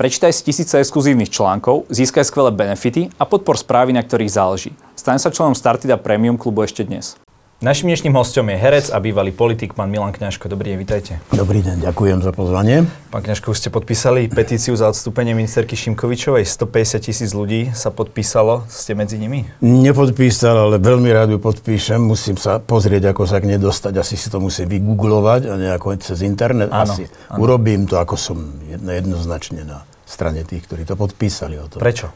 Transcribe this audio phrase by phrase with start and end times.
[0.00, 4.72] Prečítaj si tisíce exkluzívnych článkov, získaj skvelé benefity a podpor správy, na ktorých záleží.
[4.96, 7.20] Staň sa členom Startida Premium klubu ešte dnes.
[7.60, 10.48] Našim dnešným hostom je herec a bývalý politik, pán Milan Kňažko.
[10.48, 11.20] Dobrý deň, vitajte.
[11.28, 12.88] Dobrý deň, ďakujem za pozvanie.
[13.12, 16.48] Pán Kňažko, už ste podpísali petíciu za odstúpenie ministerky Šimkovičovej.
[16.48, 18.64] 150 tisíc ľudí sa podpísalo.
[18.72, 19.44] Ste medzi nimi?
[19.60, 22.00] Nepodpísal, ale veľmi rád ju podpíšem.
[22.00, 24.00] Musím sa pozrieť, ako sa k nej dostať.
[24.00, 26.72] Asi si to musím vygooglovať a nejako cez internet.
[26.72, 27.44] Áno, Asi áno.
[27.44, 28.40] urobím to, ako som
[28.72, 31.54] jedno, jednoznačne na strane tých, ktorí to podpísali.
[31.62, 31.78] O to.
[31.78, 32.10] Prečo?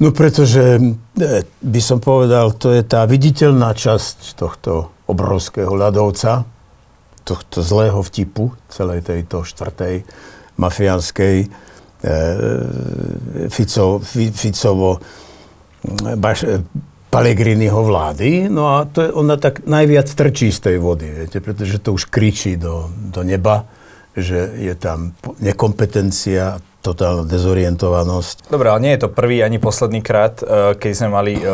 [0.00, 6.48] No pretože, e, by som povedal, to je tá viditeľná časť tohto obrovského ľadovca,
[7.26, 10.08] tohto zlého vtipu celej tejto štvrtej
[10.56, 11.46] mafiánskej e,
[13.52, 15.04] Fico, Fi, Ficovo
[16.16, 16.64] baš, e,
[17.10, 18.48] Palegriniho vlády.
[18.48, 22.06] No a to je, ona tak najviac trčí z tej vody, viete, pretože to už
[22.06, 23.66] kričí do, do neba,
[24.14, 28.48] že je tam nekompetencia, totálna dezorientovanosť.
[28.48, 31.44] Dobre, ale nie je to prvý ani posledný krát, eh, keď sme mali eh,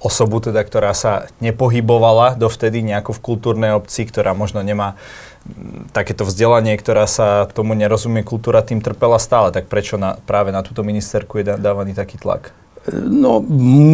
[0.00, 4.96] osobu, teda, ktorá sa nepohybovala dovtedy nejako v kultúrnej obci, ktorá možno nemá
[5.44, 9.52] mm, takéto vzdelanie, ktorá sa tomu nerozumie, kultúra tým trpela stále.
[9.52, 12.56] Tak prečo na, práve na túto ministerku je dá- dávaný taký tlak?
[12.94, 13.42] No,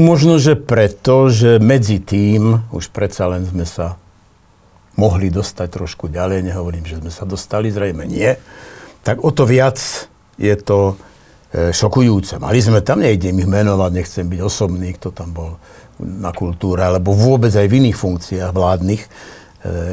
[0.04, 3.96] možno, že preto, že medzi tým už predsa len sme sa
[5.00, 8.36] mohli dostať trošku ďalej, nehovorím, že sme sa dostali, zrejme nie,
[9.00, 9.80] tak o to viac
[10.38, 10.94] je to
[11.52, 12.40] e, šokujúce.
[12.40, 15.50] Mali sme tam, nejdem ich menovať, nechcem byť osobný, kto tam bol
[16.00, 19.08] na kultúre, alebo vôbec aj v iných funkciách vládnych, e,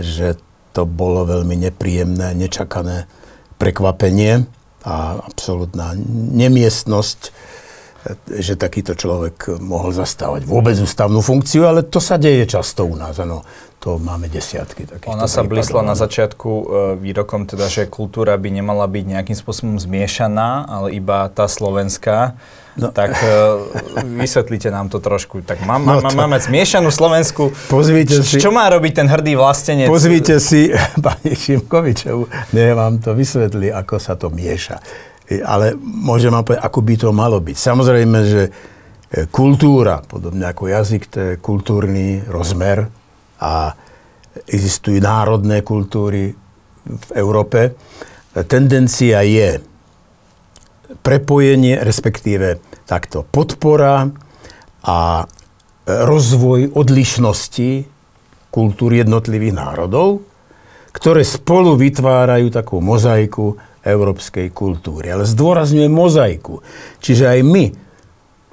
[0.04, 0.28] že
[0.72, 3.10] to bolo veľmi nepríjemné, nečakané
[3.60, 4.48] prekvapenie
[4.88, 5.92] a absolútna
[6.32, 7.49] nemiestnosť
[8.30, 13.18] že takýto človek mohol zastávať vôbec ústavnú funkciu, ale to sa deje často u nás,
[13.18, 13.44] ano.
[13.80, 16.64] To máme desiatky takýchto Ona sa blísla na začiatku e,
[17.00, 22.36] výrokom, teda, že kultúra by nemala byť nejakým spôsobom zmiešaná, ale iba tá slovenská.
[22.76, 22.92] No.
[22.92, 23.32] Tak e,
[24.20, 25.40] vysvetlite nám to trošku.
[25.42, 27.56] Tak má, má, No to- máme zmiešanú Slovensku.
[27.68, 29.88] Pozrite Č- si- Čo má robiť ten hrdý vlastenec?
[29.88, 34.76] Pozrite si pani Šimkovičovu, ne vám to vysvetli, ako sa to mieša.
[35.30, 37.58] E, Ale môžem vám povedať, ako by to malo byť.
[37.58, 38.52] Samozrejme, že e,
[39.30, 42.90] kultúra, podobne ako jazyk, to je kultúrny rozmer
[43.40, 43.78] a
[44.50, 46.34] existujú národné kultúry
[46.90, 47.78] v Európe.
[48.50, 49.62] Tendencia je
[51.06, 54.10] prepojenie, respektíve takto podpora
[54.82, 55.26] a e,
[55.86, 57.86] rozvoj odlišnosti
[58.50, 60.26] kultúr jednotlivých národov,
[60.90, 63.54] ktoré spolu vytvárajú takú mozaiku
[63.90, 65.10] európskej kultúry.
[65.10, 66.62] Ale zdôrazňujem mozaiku.
[67.02, 67.66] Čiže aj my,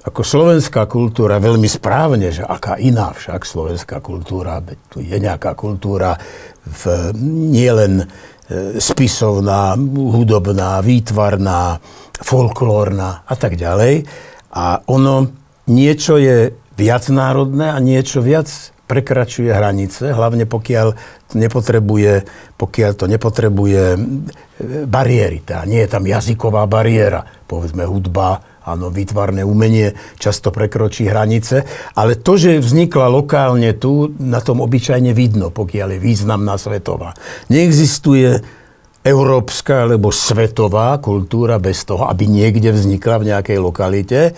[0.06, 6.14] ako slovenská kultúra, veľmi správne, že aká iná však slovenská kultúra, tu je nejaká kultúra
[6.62, 7.10] v,
[7.50, 11.82] nielen e, spisovná, hudobná, výtvarná,
[12.22, 14.06] folklórna a tak ďalej.
[14.54, 15.30] A ono
[15.66, 20.94] niečo je viacnárodné a niečo viac prekračuje hranice, hlavne pokiaľ
[21.34, 22.12] nepotrebuje,
[22.54, 23.82] pokiaľ to nepotrebuje
[24.86, 25.42] bariéry.
[25.42, 32.18] Tá, nie je tam jazyková bariéra, povedzme hudba, áno, výtvarné umenie často prekročí hranice, ale
[32.18, 37.14] to, že vznikla lokálne tu, na tom obyčajne vidno, pokiaľ je významná svetová.
[37.50, 38.42] Neexistuje
[39.06, 44.34] európska alebo svetová kultúra bez toho, aby niekde vznikla v nejakej lokalite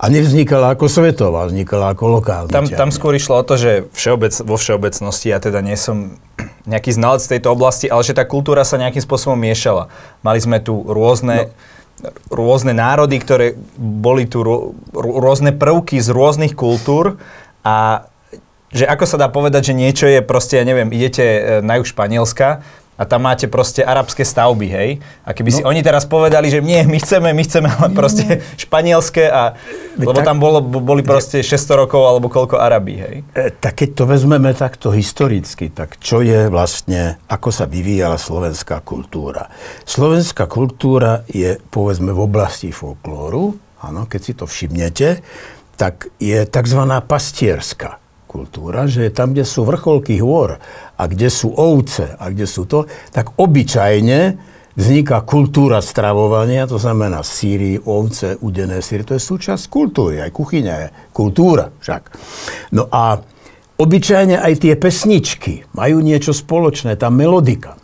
[0.00, 2.48] a nevznikala ako svetová, vznikala ako lokálna.
[2.48, 6.16] Tam, tam skôr išlo o to, že všeobec, vo všeobecnosti, ja teda nie som
[6.64, 9.92] nejaký znalec tejto oblasti, ale že tá kultúra sa nejakým spôsobom miešala.
[10.24, 11.52] Mali sme tu rôzne,
[12.00, 12.08] no.
[12.32, 17.20] rôzne národy, ktoré boli tu rô, rô- rôzne prvky z rôznych kultúr
[17.60, 18.08] a
[18.70, 21.90] že ako sa dá povedať, že niečo je proste, ja neviem, idete e, na juh
[21.90, 22.62] Španielska
[23.00, 24.90] a tam máte proste arabské stavby, hej?
[25.24, 25.72] A keby si No.
[25.72, 29.56] oni teraz povedali, že nie, my chceme, my chceme ale proste španielské a...
[29.96, 33.16] Lebo tak- tam bolo, boli proste 600 rokov alebo koľko Arabí, hej?
[33.32, 38.84] E, tak keď to vezmeme takto historicky, tak čo je vlastne, ako sa vyvíjala slovenská
[38.84, 39.48] kultúra?
[39.88, 45.24] Slovenská kultúra je, povedzme, v oblasti folklóru, áno, keď si to všimnete,
[45.80, 46.80] tak je tzv.
[47.08, 47.96] pastierská
[48.30, 50.62] kultúra, že tam, kde sú vrcholky hôr
[50.94, 54.38] a kde sú ovce a kde sú to, tak obyčajne
[54.78, 60.74] vzniká kultúra stravovania, to znamená síry, ovce, udené síry, to je súčasť kultúry, aj kuchyňa
[60.78, 62.02] je kultúra však.
[62.78, 63.18] No a
[63.82, 67.74] obyčajne aj tie pesničky majú niečo spoločné, tá melodika.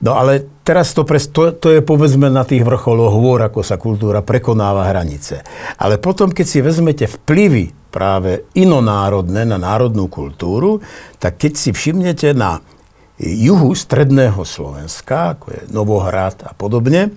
[0.00, 3.76] No ale teraz to, pres, to, to je povedzme na tých vrcholoch hôr, ako sa
[3.76, 5.44] kultúra prekonáva hranice.
[5.76, 10.80] Ale potom, keď si vezmete vplyvy práve inonárodné na národnú kultúru,
[11.20, 12.64] tak keď si všimnete na
[13.20, 17.12] juhu stredného Slovenska, ako je Novohrad a podobne,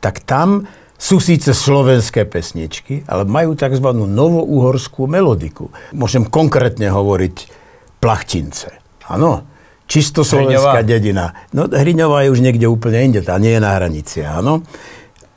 [0.00, 0.64] tak tam
[0.96, 3.92] sú síce slovenské pesničky, ale majú tzv.
[3.92, 5.68] novouhorskú melodiku.
[5.92, 7.52] Môžem konkrétne hovoriť
[8.00, 8.80] Plachtince.
[9.04, 9.44] Áno,
[9.86, 10.86] čisto slovenská Hriňová.
[10.86, 11.26] dedina.
[11.54, 14.66] No Hriňová je už niekde úplne inde, tá nie je na hranici, áno.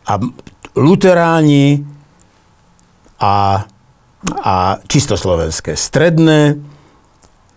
[0.09, 0.17] A
[0.73, 1.85] luteráni
[3.21, 3.65] a,
[4.41, 4.55] a
[4.89, 5.77] čistoslovenské.
[5.77, 6.57] Stredné,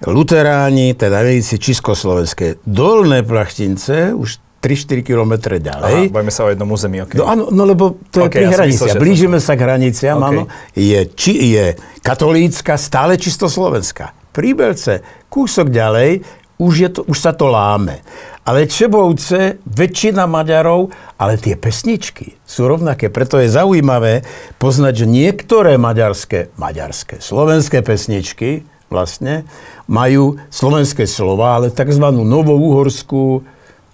[0.05, 2.61] luteráni, teda si československé.
[2.67, 6.07] Dolné Plachtince, už 3-4 km ďalej.
[6.07, 7.19] Aha, bojme sa o jednom území, okay.
[7.19, 8.87] No áno, no lebo to je okay, pri ja hranici.
[8.95, 10.29] Blížime sa k hraniciam, okay.
[10.31, 10.43] áno.
[10.79, 14.15] Je, či, je katolícka, stále čisto slovenská.
[14.31, 16.23] Príbelce, kúsok ďalej,
[16.63, 17.99] už, je to, už sa to láme.
[18.47, 23.11] Ale Čebovce, väčšina Maďarov, ale tie pesničky sú rovnaké.
[23.11, 24.23] Preto je zaujímavé
[24.63, 29.47] poznať, že niektoré maďarské, maďarské, slovenské pesničky vlastne
[29.91, 32.07] majú slovenské slova, ale tzv.
[32.11, 33.43] novouhorskú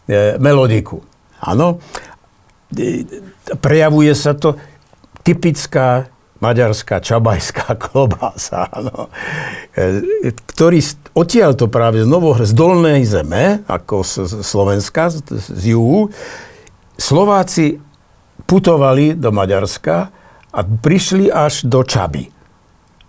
[0.09, 1.05] E, melodiku.
[1.45, 1.85] Áno.
[2.73, 3.05] E,
[3.61, 4.57] prejavuje sa to
[5.21, 9.09] typická maďarská čabajská klobása, áno,
[9.75, 10.79] e, ktorý
[11.15, 16.11] odtiaľ to práve z, Novo, z dolnej zeme, ako z Slovenska, z, z juhu,
[16.99, 17.79] Slováci
[18.51, 19.97] putovali do Maďarska
[20.51, 22.27] a prišli až do Čaby.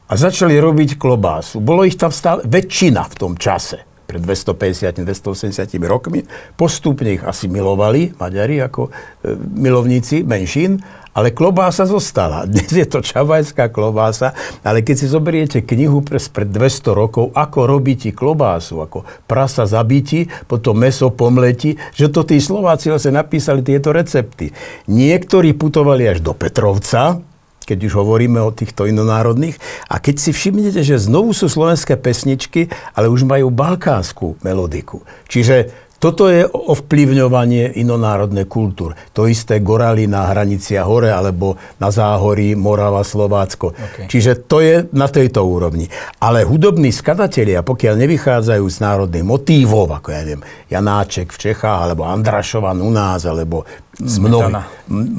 [0.10, 1.62] A začali robiť klobásu.
[1.62, 6.26] Bolo ich tam stále väčšina v tom čase pred 250-280 rokmi.
[6.58, 8.92] Postupne ich asi milovali Maďari ako e,
[9.38, 10.82] milovníci menšín,
[11.14, 12.46] ale klobása zostala.
[12.50, 14.34] Dnes je to čavajská klobása,
[14.66, 20.82] ale keď si zoberiete knihu pred 200 rokov, ako robíti klobásu, ako prasa zabíti, potom
[20.82, 24.50] meso pomleti, že to tí Slováci vlastne napísali tieto recepty.
[24.90, 27.29] Niektorí putovali až do Petrovca,
[27.70, 29.62] keď už hovoríme o týchto inonárodných.
[29.86, 35.06] A keď si všimnete, že znovu sú slovenské pesničky, ale už majú balkánsku melodiku.
[35.30, 38.96] Čiže toto je ovplyvňovanie inonárodnej kultúr.
[39.12, 43.76] To isté Gorali na hraniciach hore alebo na záhorí Morava, Slovácko.
[43.76, 44.08] Okay.
[44.08, 45.92] Čiže to je na tejto úrovni.
[46.24, 50.42] Ale hudobní skladatelia, pokiaľ nevychádzajú z národných motívov, ako ja neviem,
[50.72, 53.68] Janáček v Čechách, alebo Andrašovan u nás, alebo
[54.00, 54.56] mnohí,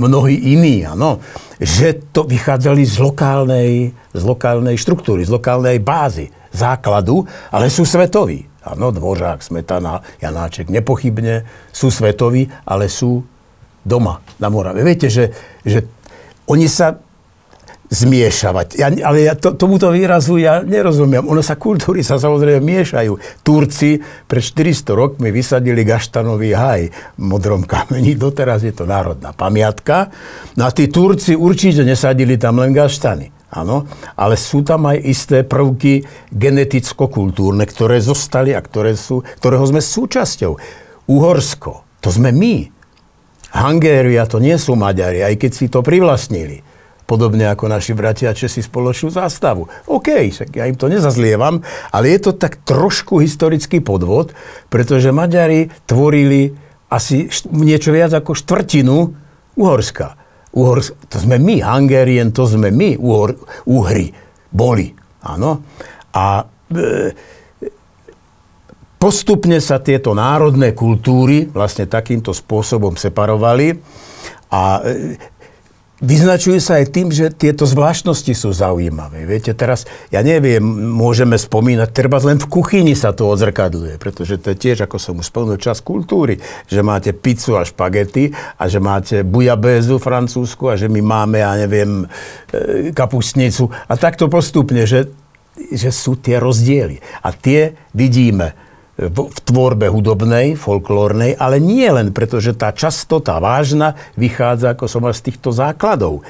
[0.01, 1.21] mnohí iní, ano,
[1.61, 3.73] že to vychádzali z lokálnej,
[4.17, 7.23] z lokálnej štruktúry, z lokálnej bázy, základu,
[7.53, 8.50] ale sú svetoví.
[8.61, 13.25] Áno, Dvořák, Smetana, Janáček, nepochybne sú svetoví, ale sú
[13.81, 14.85] doma na Morave.
[14.85, 15.33] Viete, že,
[15.65, 15.89] že
[16.45, 17.01] oni sa
[17.91, 18.79] zmiešavať.
[18.79, 21.27] Ja, ale ja to, tomuto výrazu ja nerozumiem.
[21.27, 23.43] Ono sa, kultúry sa samozrejme miešajú.
[23.43, 23.99] Turci
[24.31, 26.83] pred 400 rokmi vysadili gaštanový haj
[27.19, 28.15] v modrom kameni.
[28.15, 30.07] Doteraz je to národná pamiatka.
[30.55, 33.40] No a tí Turci určite nesadili tam len gaštany.
[33.51, 33.83] Áno,
[34.15, 40.55] ale sú tam aj isté prvky geneticko-kultúrne, ktoré zostali a ktoré sú, ktorého sme súčasťou.
[41.11, 42.71] Uhorsko, to sme my.
[43.51, 46.63] Hungéria, to nie sú Maďari, aj keď si to privlastnili.
[47.11, 49.67] Podobne ako naši bratia Česi spoločnú zástavu.
[49.91, 51.59] OK, však ja im to nezazlievam,
[51.91, 54.31] ale je to tak trošku historický podvod,
[54.71, 56.55] pretože Maďari tvorili
[56.87, 58.97] asi niečo viac ako štvrtinu
[59.59, 60.20] Uhorska.
[60.51, 63.39] Uhor, to sme my, Hungarian, to sme my, Uhor,
[63.71, 64.11] Uhry,
[64.51, 64.91] boli.
[65.23, 65.63] Áno.
[66.11, 66.43] A
[66.75, 67.15] e,
[68.99, 73.79] postupne sa tieto národné kultúry vlastne takýmto spôsobom separovali
[74.51, 75.15] a e,
[76.01, 79.29] Vyznačujú sa aj tým, že tieto zvláštnosti sú zaujímavé.
[79.29, 80.65] Viete, teraz, ja neviem,
[80.97, 85.21] môžeme spomínať, treba len v kuchyni sa to odzrkadluje, pretože to je tiež, ako som
[85.21, 86.41] už spomenul, čas kultúry,
[86.73, 91.53] že máte pizzu a špagety a že máte bujabézu francúzsku a že my máme, ja
[91.61, 92.09] neviem,
[92.49, 95.13] e, kapustnicu a takto postupne, že,
[95.69, 96.97] že sú tie rozdiely.
[97.21, 98.70] A tie vidíme
[99.09, 105.33] v, tvorbe hudobnej, folklórnej, ale nie len, pretože tá častota vážna vychádza, ako som z
[105.33, 106.21] týchto základov.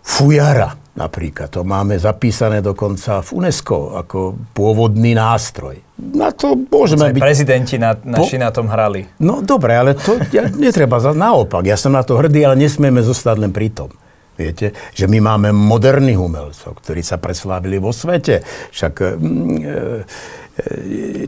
[0.00, 4.18] Fujara napríklad, to máme zapísané dokonca v UNESCO ako
[4.50, 5.78] pôvodný nástroj.
[5.98, 7.22] Na to môžeme byť...
[7.22, 8.42] Prezidenti na, naši po...
[8.42, 9.06] na tom hrali.
[9.22, 10.98] No dobre, ale to ja, netreba.
[10.98, 13.94] Naopak, ja som na to hrdý, ale nesmieme zostať len pri tom.
[14.38, 18.46] Viete, že my máme moderných umelcov, ktorí sa preslávili vo svete.
[18.70, 20.06] Však mm, e,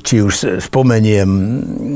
[0.02, 1.30] či už spomeniem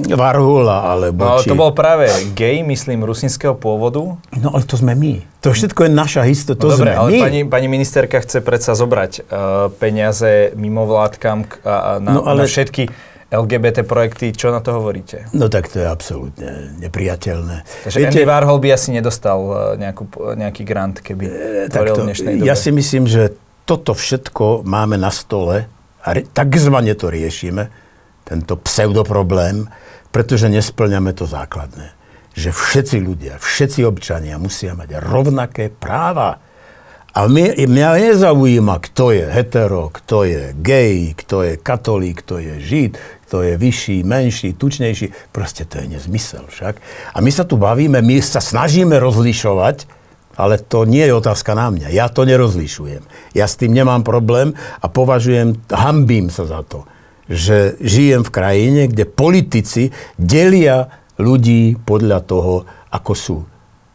[0.06, 1.26] Varhola, alebo...
[1.26, 1.50] No ale či...
[1.50, 2.06] to bol práve
[2.38, 4.14] gay, myslím, rusinského pôvodu.
[4.38, 5.18] No ale to sme my.
[5.42, 7.18] To všetko je naša história, to no, dobre, sme ale my.
[7.20, 12.46] Pani, pani ministerka chce predsa zobrať uh, peniaze mimovládkam uh, na, no, ale...
[12.46, 12.86] na všetky
[13.34, 15.26] LGBT projekty, čo na to hovoríte?
[15.34, 17.66] No tak to je absolútne nepriateľné.
[17.88, 20.06] Takže Viete, Andy Warhol by asi nedostal e, nejakú,
[20.38, 21.32] nejaký grant, keby e,
[21.66, 22.46] tvoril v dnešnej dobe.
[22.46, 23.34] Ja si myslím, že
[23.66, 25.66] toto všetko máme na stole
[26.04, 27.72] a re, takzvané to riešime,
[28.24, 29.68] tento pseudoproblém,
[30.12, 31.96] pretože nesplňame to základné.
[32.34, 36.42] že všetci ľudia, všetci občania musia mať rovnaké práva.
[37.14, 42.54] A mňa, mňa nezaujíma, kto je hetero, kto je gay, kto je katolík, kto je
[42.58, 42.92] žid,
[43.30, 45.30] kto je vyšší, menší, tučnejší.
[45.30, 46.74] Proste to je nezmysel však.
[47.14, 49.86] A my sa tu bavíme, my sa snažíme rozlišovať,
[50.34, 51.94] ale to nie je otázka na mňa.
[51.94, 53.02] Ja to nerozlišujem.
[53.34, 56.86] Ja s tým nemám problém a považujem, hambím sa za to,
[57.30, 59.82] že žijem v krajine, kde politici
[60.20, 63.36] delia ľudí podľa toho, ako sú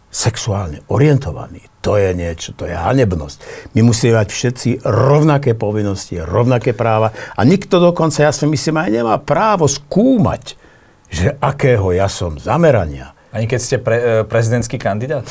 [0.10, 1.62] sexuálne orientovaní.
[1.86, 3.72] To je niečo, to je hanebnosť.
[3.78, 8.90] My musíme mať všetci rovnaké povinnosti, rovnaké práva a nikto dokonca, ja si myslím, aj
[8.90, 10.60] nemá právo skúmať,
[11.08, 13.16] že akého ja som zamerania.
[13.30, 15.24] Ani keď ste pre, e, prezidentský kandidát?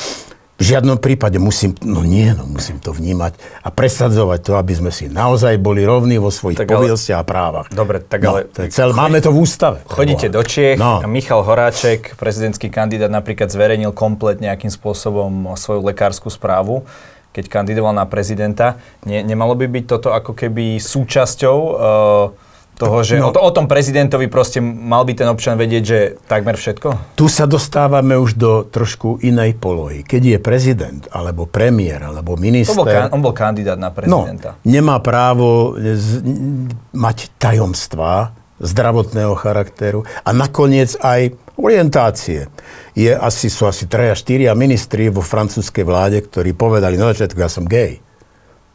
[0.59, 4.91] V žiadnom prípade musím, no nie, no musím to vnímať a presadzovať to, aby sme
[4.91, 7.67] si naozaj boli rovní vo svojich povinnostiach a právach.
[7.71, 8.51] Dobre, tak no, ale...
[8.51, 9.79] To cel, máme to v ústave.
[9.87, 10.99] Chodíte do Čiech no.
[10.99, 16.83] a Michal Horáček, prezidentský kandidát, napríklad zverejnil komplet nejakým spôsobom svoju lekárskú správu
[17.29, 18.81] keď kandidoval na prezidenta.
[19.05, 22.48] Nie, nemalo by byť toto ako keby súčasťou uh,
[22.79, 25.99] toho, že no, o, o tom prezidentovi proste mal by ten občan vedieť, že
[26.31, 27.19] takmer všetko?
[27.19, 30.07] Tu sa dostávame už do trošku inej polohy.
[30.07, 32.79] Keď je prezident, alebo premiér, alebo minister...
[32.79, 34.55] bol, on bol kandidát na prezidenta.
[34.55, 36.23] No, nemá právo z,
[36.95, 42.47] mať tajomstvá zdravotného charakteru a nakoniec aj orientácie.
[42.95, 47.39] Je asi, sú asi 3 a 4 ministri vo francúzskej vláde, ktorí povedali na začiatku,
[47.39, 48.03] ja som gay.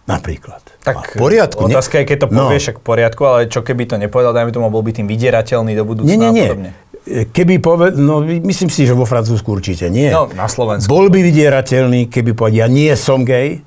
[0.04, 0.60] Napríklad.
[0.84, 1.64] Tak v poriadku.
[1.64, 2.48] Otázka je, keď to no.
[2.48, 5.72] povieš, však v poriadku, ale čo keby to nepovedal, dajme tomu, bol by tým vydierateľný
[5.72, 6.44] do budúcna nie, nie, nie.
[6.44, 6.70] a podobne.
[7.04, 10.12] Keby povedal, no myslím si, že vo Francúzsku určite nie.
[10.12, 10.88] No, na Slovensku.
[10.88, 13.64] Bol by vydierateľný, keby povedal, ja nie som gay,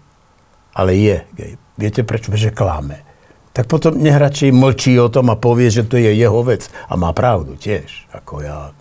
[0.77, 1.51] ale je gay.
[1.77, 2.33] Viete prečo?
[2.33, 3.05] Že klame.
[3.53, 6.69] Tak potom nech radšej mlčí o tom a povie, že to je jeho vec.
[6.89, 8.77] A má pravdu tiež, ako ja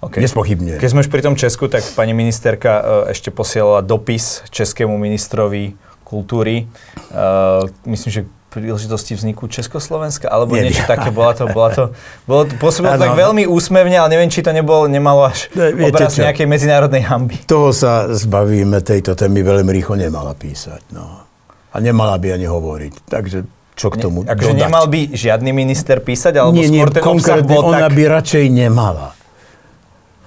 [0.00, 0.24] okay.
[0.24, 0.80] nespochybňujem.
[0.80, 2.72] Keď sme už pri tom Česku, tak pani ministerka
[3.08, 6.68] e, ešte posielala dopis českému ministrovi kultúry.
[7.10, 8.22] Uh, myslím, že
[8.54, 11.84] príležitosti vzniku Československa, alebo nie, niečo také, bola to, bola to,
[12.22, 16.14] bolo to pôsobilo tak veľmi úsmevne, ale neviem, či to nebolo, nemalo až Viete obraz
[16.14, 16.22] čo?
[16.22, 17.42] nejakej medzinárodnej hamby.
[17.50, 21.26] Toho sa zbavíme, tejto témy veľmi rýchlo nemala písať, no.
[21.74, 23.42] A nemala by ani hovoriť, takže
[23.74, 27.02] čo k tomu ne, akože nemal by žiadny minister písať, alebo nie, skôr nie, ten
[27.02, 27.98] obsah bol ona tak...
[27.98, 29.18] by radšej nemala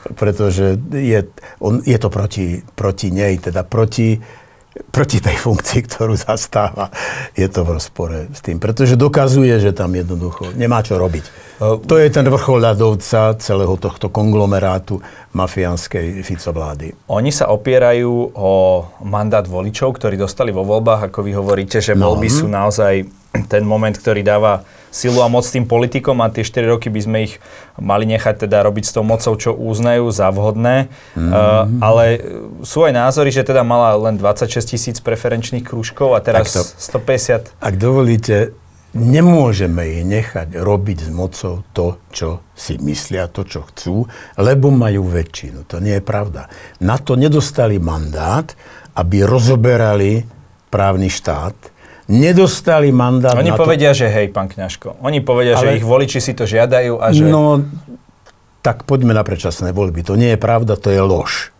[0.08, 1.20] pretože je,
[1.60, 4.16] on, je to proti, proti nej, teda proti
[4.92, 6.90] proti tej funkcii, ktorú zastáva,
[7.34, 8.58] je to v rozpore s tým.
[8.58, 11.48] Pretože dokazuje, že tam jednoducho nemá čo robiť.
[11.62, 15.02] To je ten vrchol ľadovca celého tohto konglomerátu
[15.34, 16.94] mafiánskej Fico vlády.
[17.10, 18.52] Oni sa opierajú o
[19.02, 22.14] mandát voličov, ktorí dostali vo voľbách, ako vy hovoríte, že no.
[22.14, 23.10] voľby sú naozaj
[23.46, 27.18] ten moment, ktorý dáva silu a moc tým politikom a tie 4 roky by sme
[27.30, 27.34] ich
[27.78, 30.90] mali nechať teda robiť s tou mocou, čo uznajú za vhodné.
[31.14, 31.30] Mm-hmm.
[31.30, 32.06] Uh, ale
[32.66, 37.62] sú aj názory, že teda mala len 26 tisíc preferenčných krúžkov a teraz to, 150.
[37.62, 38.58] Ak dovolíte,
[38.98, 44.10] nemôžeme ich nechať robiť s mocou to, čo si myslia, to, čo chcú,
[44.42, 45.70] lebo majú väčšinu.
[45.70, 46.50] To nie je pravda.
[46.82, 48.50] Na to nedostali mandát,
[48.98, 50.26] aby rozoberali
[50.74, 51.56] právny štát,
[52.08, 54.04] nedostali mandát Oni na povedia, to...
[54.04, 55.00] že hej, pán Kňažko.
[55.04, 55.76] Oni povedia, Ale...
[55.76, 57.28] že ich voliči si to žiadajú a že...
[57.28, 57.62] No,
[58.64, 60.04] tak poďme na predčasné voľby.
[60.08, 61.52] To nie je pravda, to je lož.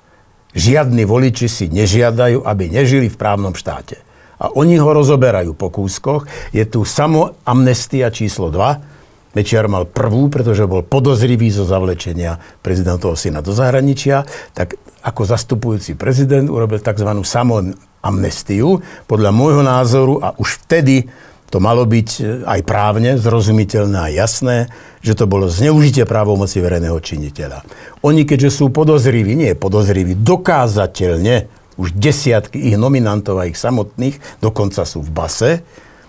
[0.58, 4.02] Žiadni voliči si nežiadajú, aby nežili v právnom štáte.
[4.38, 6.30] A oni ho rozoberajú po kúskoch.
[6.54, 8.97] Je tu samo amnestia číslo 2.
[9.38, 14.26] Mečiar mal prvú, pretože bol podozrivý zo zavlečenia prezidentovho syna do zahraničia.
[14.58, 17.06] Tak ako zastupujúci prezident urobil tzv.
[17.22, 17.62] samo
[18.02, 18.82] amnestiu.
[19.06, 21.06] Podľa môjho názoru, a už vtedy
[21.54, 24.74] to malo byť e, aj právne zrozumiteľné a jasné,
[25.06, 27.62] že to bolo zneužitie právomoci verejného činiteľa.
[28.02, 34.82] Oni, keďže sú podozriví, nie podozriví, dokázateľne, už desiatky ich nominantov a ich samotných, dokonca
[34.82, 35.52] sú v base,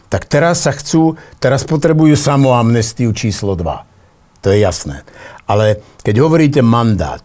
[0.08, 4.44] tak teraz sa chcú, teraz potrebujú samoamnestiu číslo 2.
[4.44, 5.04] To je jasné.
[5.44, 7.20] Ale keď hovoríte mandát,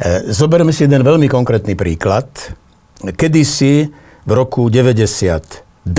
[0.00, 2.28] e, zoberme si jeden veľmi konkrétny príklad,
[3.04, 3.92] kedysi
[4.24, 5.92] v roku 92,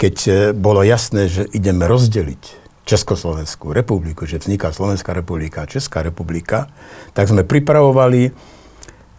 [0.00, 6.02] keď e, bolo jasné, že ideme rozdeliť Československú republiku, že vzniká Slovenská republika a Česká
[6.02, 6.72] republika,
[7.14, 8.34] tak sme pripravovali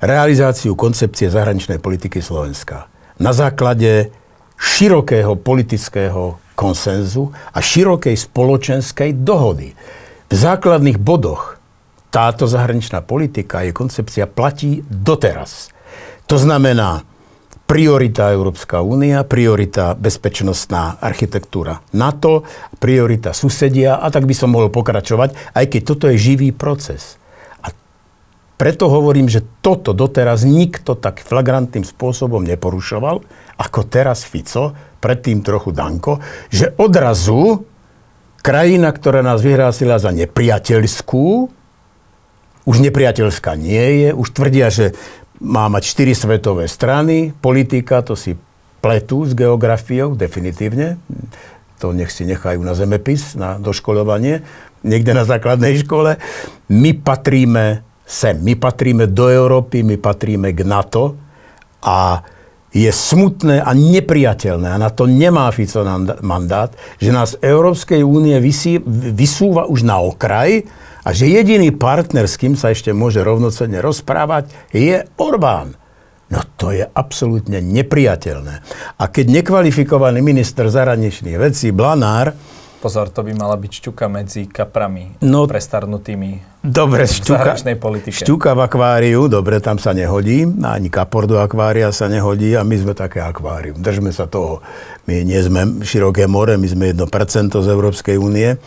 [0.03, 2.91] realizáciu koncepcie zahraničnej politiky Slovenska.
[3.23, 4.11] Na základe
[4.57, 9.73] širokého politického konsenzu a širokej spoločenskej dohody.
[10.29, 11.57] V základných bodoch
[12.13, 15.73] táto zahraničná politika, jej koncepcia platí doteraz.
[16.29, 17.01] To znamená
[17.65, 22.45] priorita Európska únia, priorita bezpečnostná architektúra NATO,
[22.77, 27.17] priorita susedia a tak by som mohol pokračovať, aj keď toto je živý proces.
[27.65, 27.73] A
[28.61, 33.25] preto hovorím, že toto doteraz nikto tak flagrantným spôsobom neporušoval,
[33.57, 36.19] ako teraz Fico, predtým trochu Danko,
[36.49, 37.67] že odrazu
[38.43, 41.27] krajina, ktorá nás vyhrásila za nepriateľskú,
[42.63, 44.95] už nepriateľská nie je, už tvrdia, že
[45.43, 48.39] má mať štyri svetové strany, politika, to si
[48.79, 50.99] pletú s geografiou, definitívne.
[51.83, 54.43] To nech si nechajú na zemepis, na doškolovanie,
[54.87, 56.15] niekde na základnej škole.
[56.71, 58.39] My patríme sem.
[58.39, 61.15] My patríme do Európy, my patríme k NATO
[61.83, 62.23] a
[62.73, 65.85] je smutné a nepriateľné, a na to nemá Fico
[66.25, 68.81] mandát, že nás Európskej únie vysí,
[69.13, 70.65] vysúva už na okraj
[71.05, 75.77] a že jediný partner, s kým sa ešte môže rovnocenne rozprávať, je Orbán.
[76.33, 78.65] No to je absolútne nepriateľné.
[78.97, 82.33] A keď nekvalifikovaný minister zahraničných vecí Blanár
[82.83, 88.27] Pozor, to by mala byť šťuka medzi kaprami no, prestarnutými dobre, v šťuka, politike.
[88.27, 90.43] Šťuka v akváriu, dobre, tam sa nehodí.
[90.67, 93.79] Ani kapor do akvária sa nehodí a my sme také akvárium.
[93.79, 94.59] Držme sa toho.
[95.07, 98.59] My nie sme široké more, my sme 1% z Európskej únie.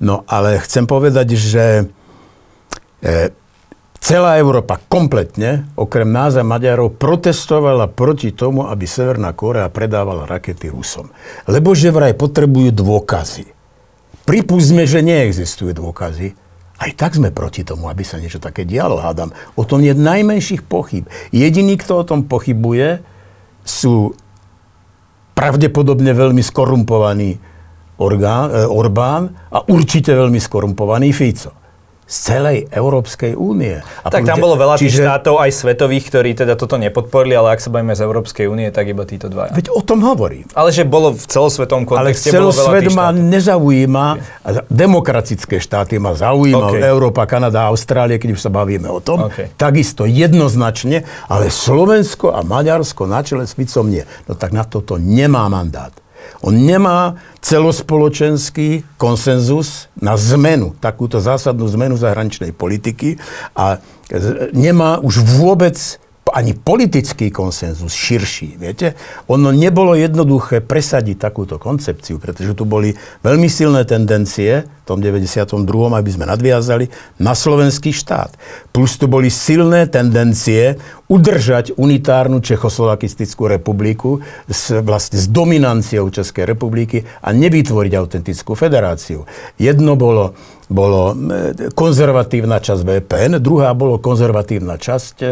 [0.00, 1.84] No ale chcem povedať, že
[3.04, 3.28] e,
[4.00, 10.72] celá Európa kompletne, okrem nás a Maďarov, protestovala proti tomu, aby Severná Korea predávala rakety
[10.72, 11.12] Rusom.
[11.46, 13.46] Lebo že vraj potrebujú dôkazy.
[14.24, 16.32] Pripúsme, že neexistujú dôkazy.
[16.80, 19.36] Aj tak sme proti tomu, aby sa niečo také dialo, hádam.
[19.52, 21.04] O tom je najmenších pochyb.
[21.28, 23.04] Jediný, kto o tom pochybuje,
[23.60, 24.16] sú
[25.36, 27.36] pravdepodobne veľmi skorumpovaný
[28.00, 31.59] Orgán, e, Orbán a určite veľmi skorumpovaný Fico
[32.10, 33.78] z celej Európskej únie.
[34.02, 35.06] A tak tam bolo veľa čiže...
[35.06, 38.90] štátov, aj svetových, ktorí teda toto nepodporili, ale ak sa bavíme z Európskej únie, tak
[38.90, 39.46] iba títo dva.
[39.54, 40.50] Veď o tom hovorím.
[40.58, 44.06] Ale že bolo v celosvetovom kontexte, Ale celosvet ma nezaujíma,
[44.66, 46.82] demokratické štáty ma zaujíma, okay.
[46.82, 49.54] Európa, Kanada, Austrálie, keď už sa bavíme o tom, okay.
[49.54, 54.02] takisto jednoznačne, ale Slovensko a Maďarsko na čele s Ficom nie.
[54.26, 55.94] No tak na toto nemá mandát.
[56.40, 63.20] On nemá celospoločenský konsenzus na zmenu, takúto zásadnú zmenu zahraničnej politiky
[63.56, 63.82] a
[64.54, 65.76] nemá už vôbec
[66.30, 68.54] ani politický konsenzus širší.
[68.60, 68.94] Viete?
[69.26, 72.94] Ono nebolo jednoduché presadiť takúto koncepciu, pretože tu boli
[73.26, 75.46] veľmi silné tendencie v tom 92.,
[75.90, 76.86] aby sme nadviazali,
[77.18, 78.34] na slovenský štát.
[78.70, 80.78] Plus tu boli silné tendencie
[81.10, 89.26] udržať unitárnu Čechoslovakistickú republiku s, vlastne s dominanciou Českej republiky a nevytvoriť autentickú federáciu.
[89.58, 90.38] Jedno bolo
[90.70, 95.26] bolo e, konzervatívna časť VPN, druhá bolo konzervatívna časť e,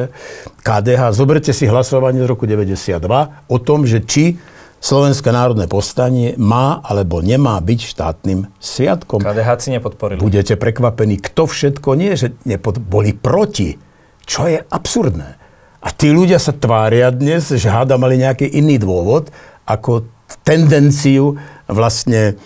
[0.61, 1.15] KDH.
[1.15, 2.99] Zoberte si hlasovanie z roku 92
[3.47, 4.37] o tom, že či
[4.79, 9.27] Slovenské národné povstanie má alebo nemá byť štátnym sviatkom.
[9.27, 10.23] KDH si nepodporili.
[10.23, 12.79] Budete prekvapení, kto všetko nie, že nepod...
[12.79, 13.75] boli proti.
[14.23, 15.35] Čo je absurdné.
[15.83, 19.35] A tí ľudia sa tvária dnes, že háda mali nejaký iný dôvod,
[19.67, 20.07] ako
[20.47, 21.35] tendenciu
[21.67, 22.39] vlastne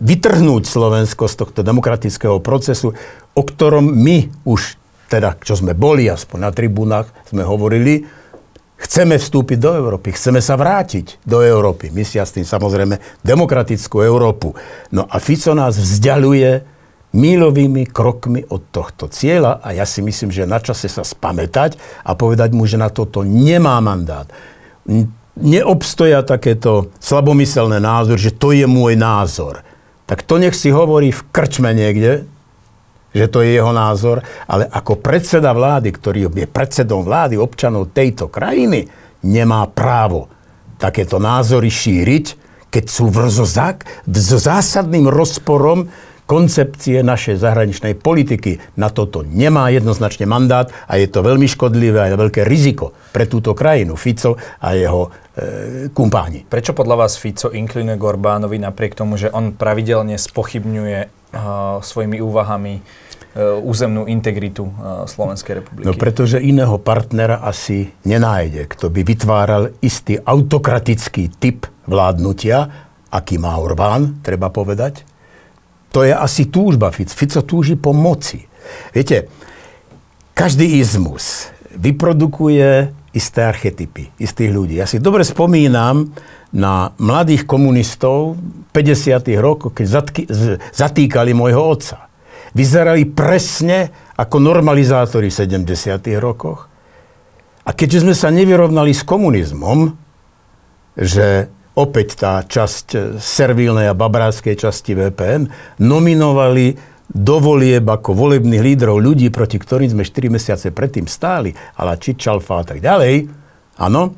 [0.00, 2.96] vytrhnúť Slovensko z tohto demokratického procesu,
[3.36, 4.80] o ktorom my už,
[5.12, 8.08] teda čo sme boli aspoň na tribúnach, sme hovorili,
[8.80, 11.92] chceme vstúpiť do Európy, chceme sa vrátiť do Európy.
[11.92, 14.56] Myslia s tým samozrejme demokratickú Európu.
[14.94, 16.78] No a Fico nás vzdialuje
[17.08, 22.12] mílovými krokmi od tohto cieľa a ja si myslím, že na čase sa spamätať a
[22.12, 24.28] povedať mu, že na toto nemá mandát
[25.38, 29.62] neobstoja takéto slabomyselné názor, že to je môj názor.
[30.08, 32.26] Tak to nech si hovorí v krčme niekde,
[33.12, 38.28] že to je jeho názor, ale ako predseda vlády, ktorý je predsedom vlády občanov tejto
[38.28, 38.88] krajiny,
[39.24, 40.28] nemá právo
[40.78, 42.26] takéto názory šíriť,
[42.68, 45.88] keď sú v so zásadným rozporom
[46.28, 48.60] koncepcie našej zahraničnej politiky.
[48.76, 53.24] Na toto nemá jednoznačne mandát a je to veľmi škodlivé a je veľké riziko pre
[53.24, 55.08] túto krajinu, Fico a jeho
[55.94, 56.44] kumpáni.
[56.46, 61.08] Prečo podľa vás Fico inklinuje k Orbánovi napriek tomu, že on pravidelne spochybňuje e,
[61.82, 62.82] svojimi úvahami e,
[63.62, 64.72] územnú integritu e,
[65.06, 65.86] Slovenskej republiky?
[65.86, 73.56] No pretože iného partnera asi nenájde, kto by vytváral istý autokratický typ vládnutia, aký má
[73.56, 75.18] Orbán, treba povedať
[75.92, 77.14] to je asi túžba Fico.
[77.16, 78.44] Fico túži po moci.
[78.92, 79.28] Viete,
[80.36, 84.78] každý izmus vyprodukuje isté archetypy, istých ľudí.
[84.78, 86.14] Ja si dobre spomínam
[86.54, 88.38] na mladých komunistov
[88.70, 89.34] 50.
[89.42, 92.06] rokov, keď zatky, z, zatýkali môjho otca.
[92.54, 95.68] Vyzerali presne ako normalizátori v 70.
[96.22, 96.70] rokoch.
[97.68, 99.92] A keďže sme sa nevyrovnali s komunizmom,
[100.96, 105.46] že opäť tá časť servilnej a babráskej časti VPN,
[105.78, 106.74] nominovali
[107.08, 112.60] do volieb ako volebných lídrov ľudí, proti ktorým sme 4 mesiace predtým stáli, ale Čičalfa
[112.60, 113.28] a tak ďalej,
[113.80, 114.12] áno,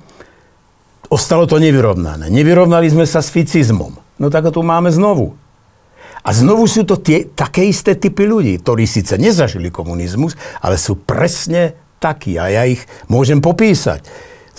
[1.07, 2.27] ostalo to nevyrovnané.
[2.31, 3.95] Nevyrovnali sme sa s ficizmom.
[4.19, 5.39] No tak to máme znovu.
[6.21, 11.01] A znovu sú to tie, také isté typy ľudí, ktorí síce nezažili komunizmus, ale sú
[11.01, 12.37] presne takí.
[12.37, 14.05] A ja ich môžem popísať.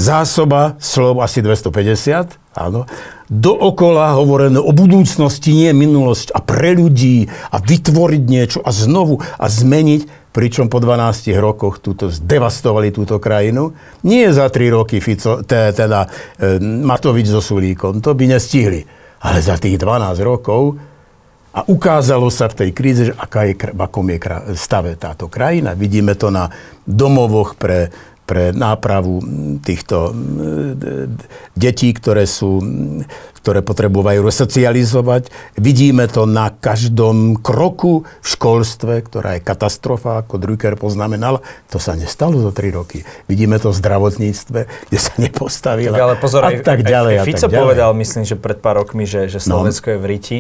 [0.02, 2.90] Zásoba slov asi 250, áno
[3.32, 9.48] dookola hovorené o budúcnosti, nie minulosť a pre ľudí a vytvoriť niečo a znovu a
[9.48, 13.72] zmeniť, pričom po 12 rokoch túto zdevastovali túto krajinu.
[14.04, 18.84] Nie za 3 roky Fico, teda e, Matovič so Sulíkom, to by nestihli.
[19.24, 20.76] Ale za tých 12 rokov
[21.52, 24.20] a ukázalo sa v tej kríze, že aká je, v akom je
[24.56, 25.76] stave táto krajina.
[25.76, 26.52] Vidíme to na
[26.88, 27.92] domovoch pre
[28.26, 29.20] pre nápravu
[29.60, 30.16] týchto
[31.52, 32.64] detí, ktoré, sú,
[33.44, 35.28] ktoré potrebujú resocializovať.
[35.60, 41.44] Vidíme to na každom kroku v školstve, ktorá je katastrofa, ako Drucker poznamenal.
[41.76, 43.04] To sa nestalo za tri roky.
[43.28, 46.00] Vidíme to v zdravotníctve, kde sa nepostavila.
[46.00, 47.14] Tak ale pozor, a tak ďalej.
[47.20, 49.60] Aj, Fico povedal, myslím, že pred pár rokmi, že, že no.
[49.60, 49.94] Slovensko no.
[49.94, 50.40] je v riti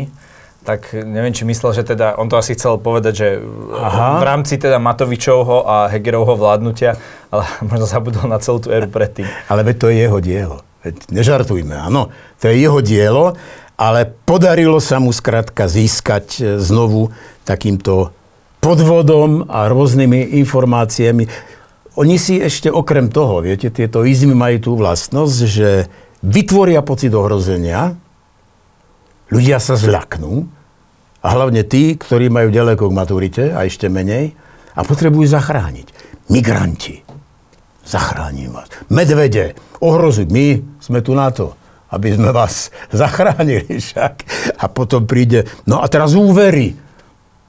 [0.61, 3.27] tak neviem, či myslel, že teda, on to asi chcel povedať, že
[3.73, 4.21] Aha.
[4.21, 7.01] v rámci teda Matovičovho a Hegerovho vládnutia,
[7.33, 9.25] ale možno zabudol na celú tú éru predtým.
[9.49, 10.57] Ale veď to je jeho dielo.
[10.81, 12.13] Veď nežartujme, áno.
[12.41, 13.37] To je jeho dielo,
[13.77, 17.09] ale podarilo sa mu skrátka získať e, znovu
[17.45, 18.13] takýmto
[18.61, 21.25] podvodom a rôznymi informáciami.
[21.97, 25.89] Oni si ešte okrem toho, viete, tieto izmy majú tú vlastnosť, že
[26.21, 27.97] vytvoria pocit ohrozenia,
[29.31, 30.61] ľudia sa zľaknú,
[31.21, 34.33] a hlavne tí, ktorí majú ďaleko k maturite, a ešte menej,
[34.73, 35.87] a potrebujú zachrániť.
[36.33, 37.05] Migranti.
[37.85, 38.69] Zachránim vás.
[38.89, 39.53] Medvede.
[39.81, 40.29] Ohrozuj.
[40.29, 41.53] My sme tu na to,
[41.93, 44.13] aby sme vás zachránili však.
[44.57, 46.73] A potom príde, no a teraz úvery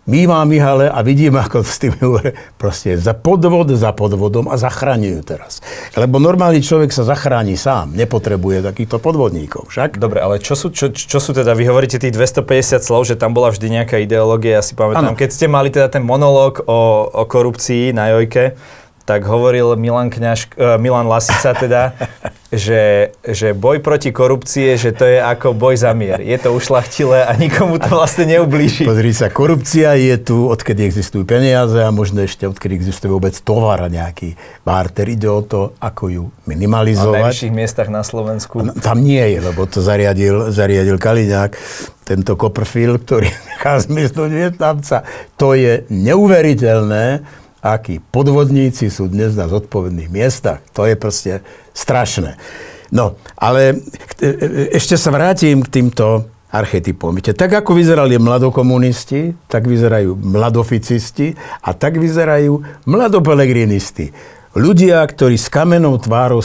[0.02, 1.94] Mývam ich ale a vidím, ako s tým
[2.60, 5.62] proste za podvod za podvodom a zachraňujú teraz.
[5.94, 10.02] Lebo normálny človek sa zachráni sám, nepotrebuje takýchto podvodníkov však.
[10.02, 13.30] Dobre, ale čo sú, čo, čo sú teda, vy hovoríte tých 250 slov, že tam
[13.30, 15.18] bola vždy nejaká ideológia, ja si pamätám, ano.
[15.18, 18.58] keď ste mali teda ten monológ o, o korupcii na Jojke,
[19.02, 21.92] tak hovoril Milan, Kňaž, uh, Milan Lasica teda,
[22.52, 26.20] že, že boj proti korupcie, že to je ako boj za mier.
[26.20, 28.84] Je to ušlachtilé a nikomu to vlastne neublíži.
[28.84, 33.80] Pozri sa, korupcia je tu, odkedy existujú peniaze a možno ešte odkedy existuje vôbec tovar
[33.80, 35.08] a nejaký barter.
[35.08, 37.18] Ide o to, ako ju minimalizovať.
[37.18, 38.60] Na najvyšších miestach na Slovensku.
[38.84, 41.56] Tam nie je, lebo to zariadil, zariadil Kaliňák.
[42.02, 45.06] Tento Copperfield, ktorý nechá zmiznúť Vietnamca.
[45.40, 50.58] To je neuveriteľné akí podvodníci sú dnes na zodpovedných miestach.
[50.74, 51.32] To je proste
[51.72, 52.34] strašné.
[52.92, 53.80] No, ale
[54.20, 57.16] e, e, ešte sa vrátim k týmto archetypom.
[57.16, 61.32] Viete, tak ako vyzerali mladokomunisti, tak vyzerajú mladoficisti
[61.64, 64.12] a tak vyzerajú mladopelegrinisti.
[64.52, 66.44] Ľudia, ktorí s kamenou tvárou,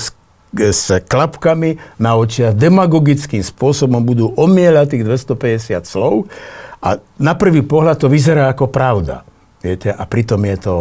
[0.55, 6.31] s klapkami na očiach demagogickým spôsobom budú omielať tých 250 slov
[6.79, 9.27] a na prvý pohľad to vyzerá ako pravda.
[9.61, 10.75] Viete, a pritom je to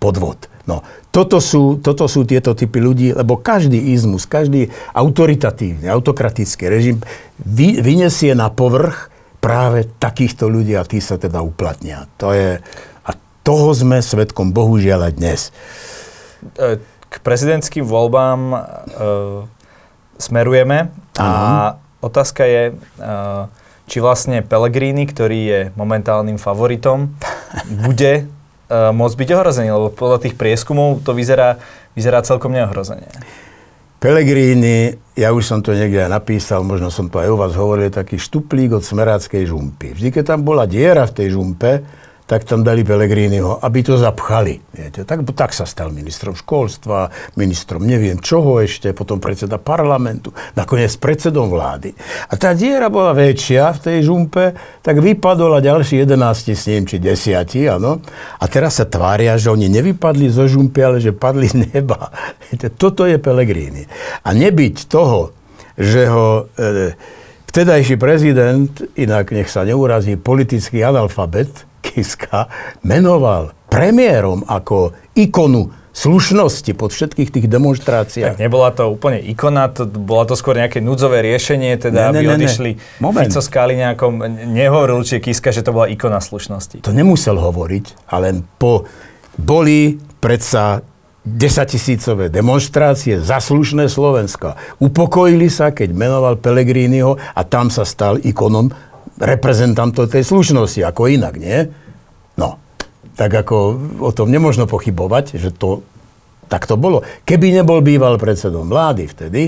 [0.00, 0.52] podvod.
[0.64, 0.80] No,
[1.12, 6.96] toto sú, toto sú tieto typy ľudí, lebo každý izmus, každý autoritatívny, autokratický režim
[7.36, 9.12] vy, vyniesie na povrch
[9.44, 12.08] práve takýchto ľudí a tí sa teda uplatnia.
[12.16, 12.64] To je,
[13.04, 13.10] a
[13.44, 15.40] toho sme svetkom bohužiaľ aj dnes.
[16.56, 18.58] E, k prezidentským voľbám e,
[20.16, 20.88] smerujeme
[21.20, 21.30] a
[22.00, 22.74] otázka je, e,
[23.84, 27.12] či vlastne Pellegrini, ktorý je momentálnym favoritom,
[27.62, 31.62] bude uh, môcť byť ohrozený, lebo podľa tých prieskumov to vyzerá,
[31.94, 33.08] vyzerá celkom neohrozenie.
[34.02, 38.20] Pelegrini, ja už som to niekde napísal, možno som to aj u vás hovoril, taký
[38.20, 39.96] štuplík od smeráckej žumpy.
[39.96, 41.80] Vždy, keď tam bola diera v tej žumpe,
[42.24, 44.56] tak tam dali Pellegriniho, aby to zapchali.
[44.72, 45.04] Viete.
[45.04, 51.52] Tak, tak sa stal ministrom školstva, ministrom neviem čoho ešte, potom predseda parlamentu, nakoniec predsedom
[51.52, 51.92] vlády.
[52.32, 56.88] A tá diera bola väčšia v tej žumpe, tak vypadol a ďalší 11 s ním,
[56.88, 58.00] či 10, áno.
[58.40, 62.08] A teraz sa tvária, že oni nevypadli zo žumpy, ale že padli z neba.
[62.48, 63.84] Viete, toto je Pellegrini.
[64.24, 65.36] A nebyť toho,
[65.76, 66.48] že ho...
[66.56, 66.96] E,
[67.54, 68.66] vtedajší prezident,
[68.98, 72.48] inak nech sa neurazí, politický analfabet, Kiska
[72.80, 78.34] menoval premiérom ako ikonu slušnosti pod všetkých tých demonstráciách.
[78.34, 82.18] Tak nebola to úplne ikona, to, bola to skôr nejaké núdzové riešenie, teda ne, ne,
[82.18, 83.30] aby ne, odišli Moment.
[83.30, 84.12] Fico s Kaliňákom.
[84.50, 86.82] Nehovoril určite Kiska, že to bola ikona slušnosti.
[86.82, 88.90] To nemusel hovoriť, ale po,
[89.38, 90.82] boli predsa
[91.24, 94.60] desatisícové demonstrácie za slušné Slovenska.
[94.82, 98.68] Upokojili sa, keď menoval Pellegriniho a tam sa stal ikonom
[99.18, 101.70] reprezentantov tej slušnosti, ako inak, nie?
[102.34, 102.58] No.
[103.14, 105.86] tak ako o tom nemôžno pochybovať, že to
[106.44, 107.00] tak to bolo.
[107.24, 109.42] Keby nebol býval predsedom vlády vtedy,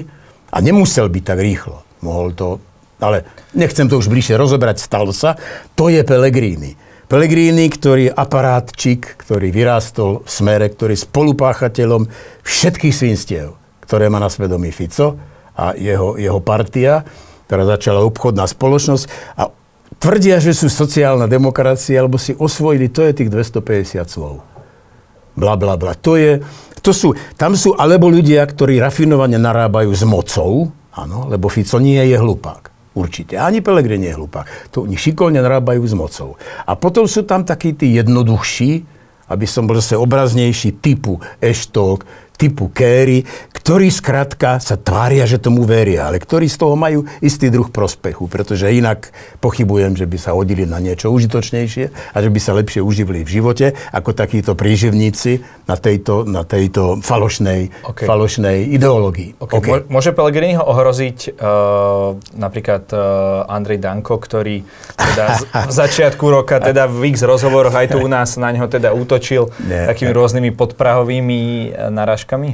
[0.52, 2.62] a nemusel byť tak rýchlo, mohol to,
[3.02, 5.36] ale nechcem to už bližšie rozobrať, stalo sa,
[5.74, 6.78] to je Pellegrini.
[7.06, 12.10] Pellegrini, ktorý je aparátčik, ktorý vyrástol v smere, ktorý je spolupáchateľom
[12.42, 13.54] všetkých svinstiev,
[13.86, 15.14] ktoré má na svedomí Fico
[15.54, 17.06] a jeho, jeho partia,
[17.46, 19.04] ktorá začala obchodná spoločnosť
[19.38, 19.54] a
[20.02, 24.42] tvrdia, že sú sociálna demokracia, alebo si osvojili, to je tých 250 slov.
[25.36, 25.92] Bla, bla, bla.
[26.00, 26.40] To je,
[26.80, 32.00] to sú, tam sú alebo ľudia, ktorí rafinovane narábajú s mocou, áno, lebo Fico nie
[32.00, 32.72] je hlupák.
[32.96, 33.36] Určite.
[33.36, 34.72] Ani Pelegrini je hlupák.
[34.72, 36.40] To oni šikovne narábajú s mocou.
[36.64, 38.88] A potom sú tam takí tí jednoduchší,
[39.28, 43.24] aby som bol zase obraznejší, typu Eštok, typu Kerry,
[43.66, 48.30] ktorí skrátka sa tvária, že tomu veria, ale ktorí z toho majú istý druh prospechu,
[48.30, 49.10] pretože inak
[49.42, 53.30] pochybujem, že by sa hodili na niečo užitočnejšie a že by sa lepšie uživili v
[53.42, 58.06] živote, ako takíto príživníci na tejto, na tejto falošnej, okay.
[58.06, 59.42] falošnej ideológii.
[59.42, 59.58] Okay.
[59.58, 59.90] Okay.
[59.90, 64.62] Môže Pellegrini ho ohroziť uh, napríklad uh, Andrej Danko, ktorý
[64.94, 68.70] teda z, v začiatku roka, teda v x rozhovoroch aj tu u nás na neho
[68.70, 71.40] teda útočil Nie, takými rôznymi podprahovými
[71.74, 72.50] uh, narážkami hračkami?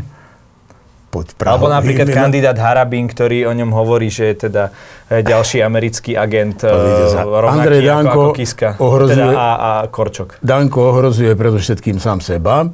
[1.13, 1.57] Pod Prahou.
[1.57, 2.21] Alebo napríklad Vymena...
[2.25, 4.73] kandidát Harabin, ktorý o ňom hovorí, že je teda
[5.09, 6.73] e, ďalší americký agent, e,
[7.21, 10.41] rovnaký Danko ako, ako Kiska, ohrozuje, teda a, a Korčok.
[10.41, 12.65] Danko ohrozuje predovšetkým sám seba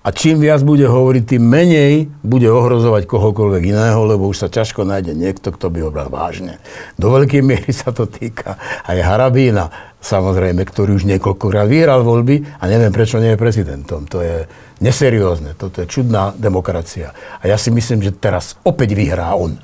[0.00, 4.86] a čím viac bude hovoriť, tým menej bude ohrozovať kohokoľvek iného, lebo už sa ťažko
[4.86, 6.62] nájde niekto, kto by ho bral vážne.
[6.94, 8.54] Do veľkej miery sa to týka
[8.86, 14.06] aj Harabína, samozrejme, ktorý už niekoľkokrát vyhral voľby a neviem, prečo nie je prezidentom.
[14.08, 14.46] To je,
[14.80, 15.54] neseriózne.
[15.54, 17.12] Toto je čudná demokracia.
[17.40, 19.60] A ja si myslím, že teraz opäť vyhrá on.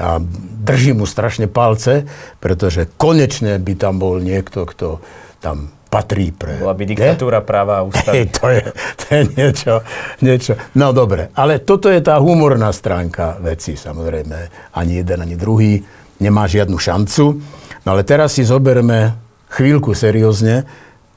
[0.00, 0.16] A
[0.64, 2.08] držím mu strašne palce,
[2.40, 5.04] pretože konečne by tam bol niekto, kto
[5.44, 6.62] tam patrí pre...
[6.62, 7.46] Bola by diktatúra ne?
[7.46, 8.24] práva a ústavy.
[8.24, 8.62] Hey, to, je,
[8.96, 9.72] to je niečo,
[10.22, 10.52] niečo.
[10.78, 14.70] No dobre, ale toto je tá humorná stránka veci, samozrejme.
[14.78, 15.82] Ani jeden, ani druhý
[16.22, 17.24] nemá žiadnu šancu.
[17.82, 19.18] No ale teraz si zoberme
[19.50, 20.64] chvíľku seriózne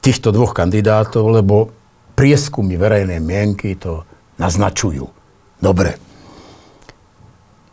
[0.02, 1.70] týchto dvoch kandidátov, lebo
[2.14, 4.06] prieskumy verejnej mienky to
[4.38, 5.06] naznačujú.
[5.58, 5.98] Dobre.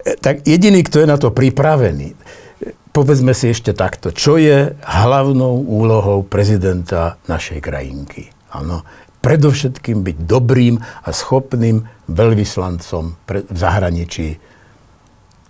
[0.02, 2.14] E, tak jediný, kto je na to pripravený,
[2.92, 8.30] povedzme si ešte takto, čo je hlavnou úlohou prezidenta našej krajinky.
[8.52, 8.84] Áno,
[9.24, 14.52] predovšetkým byť dobrým a schopným veľvyslancom v zahraničí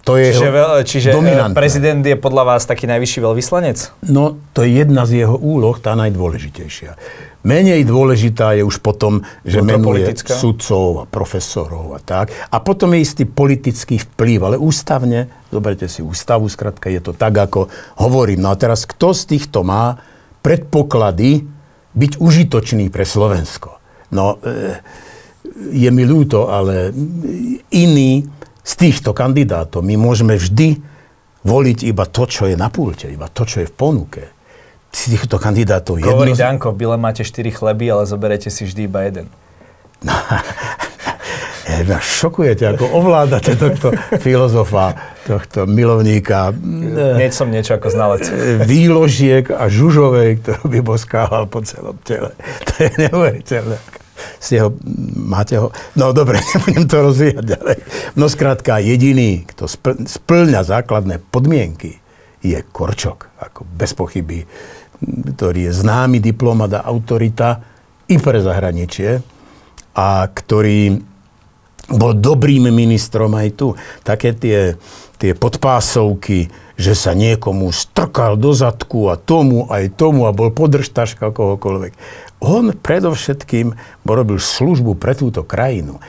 [0.01, 1.54] to je čiže, veľ, čiže e, dominantné.
[1.54, 3.77] prezident je podľa vás taký najvyšší veľvyslanec?
[4.10, 6.97] No, to je jedna z jeho úloh, tá najdôležitejšia.
[7.41, 12.30] Menej dôležitá je už potom, že menuje sudcov a profesorov a tak.
[12.54, 17.34] A potom je istý politický vplyv, ale ústavne, zoberte si ústavu, skratka je to tak,
[17.34, 17.65] ako
[17.97, 18.45] hovorím.
[18.45, 19.97] No a teraz, kto z týchto má
[20.45, 21.49] predpoklady
[21.97, 23.82] byť užitočný pre Slovensko?
[24.13, 24.77] No, e,
[25.73, 26.93] je mi ľúto, ale
[27.73, 28.21] iný
[28.62, 30.77] z týchto kandidátov my môžeme vždy
[31.41, 34.23] voliť iba to, čo je na pulte, iba to, čo je v ponuke.
[34.91, 36.13] Z týchto kandidátov jedno...
[36.13, 39.32] Hovorí Danko, v Bile máte 4 chleby, ale zoberete si vždy iba jeden.
[40.04, 40.12] No,
[41.88, 46.51] ma šokujete, ako ovládate tohto filozofa, tohto milovníka.
[47.17, 48.27] Nie som niečo ako znalec.
[48.67, 52.36] Výložiek a žužovej, ktorú by boskával po celom tele.
[52.67, 54.01] To je neuveriteľné
[54.41, 54.69] ste ho,
[55.17, 57.77] máte ho, no dobre, nebudem to rozvíjať ďalej.
[58.17, 61.97] No skrátka, jediný, kto spl- splňa základné podmienky,
[62.41, 64.45] je Korčok, ako bez pochyby,
[65.02, 67.62] ktorý je známy diplomat a autorita
[68.06, 69.22] i pre zahraničie
[69.98, 71.02] a ktorý
[71.92, 73.68] bol dobrým ministrom aj tu.
[74.06, 74.80] Také tie,
[75.20, 76.48] tie podpásovky,
[76.80, 81.94] že sa niekomu strkal do zadku a tomu aj tomu a bol podržtaška kohokoľvek.
[82.42, 83.76] On predovšetkým
[84.08, 86.02] robil službu pre túto krajinu.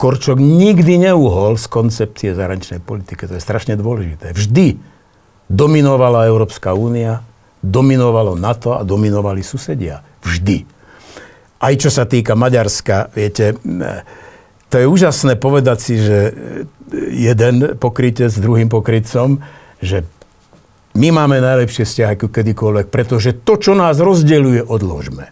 [0.00, 3.28] Korčok nikdy neuhol z koncepcie zahraničnej politiky.
[3.28, 4.32] To je strašne dôležité.
[4.32, 4.80] Vždy
[5.48, 7.20] dominovala Európska únia,
[7.60, 10.00] dominovalo NATO a dominovali susedia.
[10.24, 10.64] Vždy.
[11.60, 13.52] Aj čo sa týka Maďarska, viete,
[14.72, 16.32] to je úžasné povedať si, že
[17.12, 19.44] jeden pokrytec s druhým pokrytcom,
[19.80, 20.08] že
[20.96, 25.30] my máme najlepšie vzťahy ako kedykoľvek, pretože to, čo nás rozdeľuje, odložme.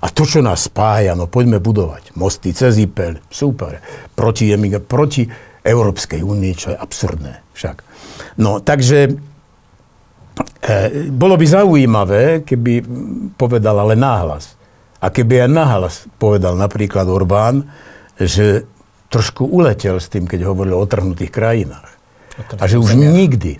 [0.00, 2.16] A to, čo nás spája, no poďme budovať.
[2.16, 3.84] Mosty cez IPL, super.
[4.16, 4.48] Proti,
[4.80, 5.28] proti
[5.60, 7.76] Európskej únii, čo je absurdné však.
[8.40, 9.10] No, takže e,
[11.10, 12.84] bolo by zaujímavé, keby
[13.34, 14.54] povedal ale náhlas.
[15.00, 17.72] A keby aj náhlas povedal napríklad Orbán,
[18.20, 18.68] že
[19.08, 21.90] trošku uletel s tým, keď hovoril o otrhnutých krajinách.
[22.60, 23.58] A že už nikdy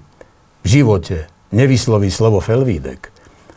[0.62, 3.11] v živote nevysloví slovo Felvídek.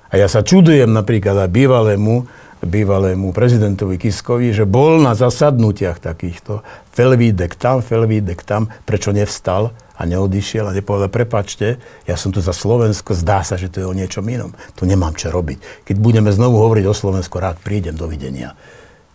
[0.10, 2.16] A ja sa čudujem napríklad aj bývalému
[2.64, 6.64] bývalému prezidentovi Kiskovi, že bol na zasadnutiach takýchto.
[6.96, 12.56] Felvídek tam, Felvídek tam, prečo nevstal a neodišiel a nepovedal, prepačte, ja som tu za
[12.56, 14.56] Slovensko, zdá sa, že to je o niečom inom.
[14.74, 15.86] Tu nemám čo robiť.
[15.86, 18.58] Keď budeme znovu hovoriť o Slovensku, rád prídem, dovidenia.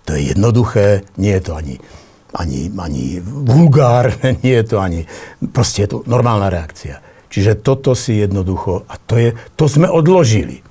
[0.07, 1.77] To je jednoduché, nie je to ani,
[2.33, 5.05] ani, ani vulgárne, nie je to ani,
[5.51, 7.03] proste je to normálna reakcia.
[7.29, 10.65] Čiže toto si jednoducho, a to, je, to sme odložili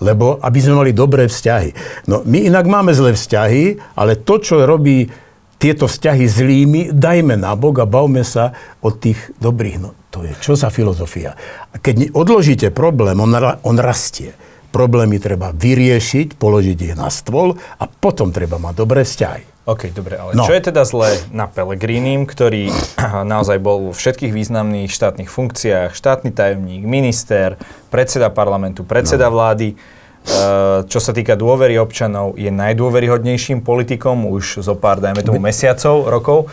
[0.00, 1.70] lebo aby sme mali dobré vzťahy.
[2.10, 5.10] No my inak máme zlé vzťahy, ale to, čo robí
[5.58, 9.76] tieto vzťahy zlými, dajme nabok a bavme sa o tých dobrých.
[9.82, 11.34] No to je čo za filozofia.
[11.74, 13.34] A keď odložíte problém, on,
[13.66, 14.32] on rastie.
[14.68, 19.58] Problémy treba vyriešiť, položiť ich na stôl a potom treba mať dobré vzťahy.
[19.68, 20.48] OK, dobre, ale no.
[20.48, 22.72] čo je teda zlé na Pelegrínim, ktorý
[23.32, 27.60] naozaj bol vo všetkých významných štátnych funkciách, štátny tajomník, minister,
[27.92, 29.36] predseda parlamentu, predseda no.
[29.36, 35.36] vlády, eh, čo sa týka dôvery občanov, je najdôveryhodnejším politikom už zo pár, dajme tomu,
[35.36, 36.48] mesiacov, rokov.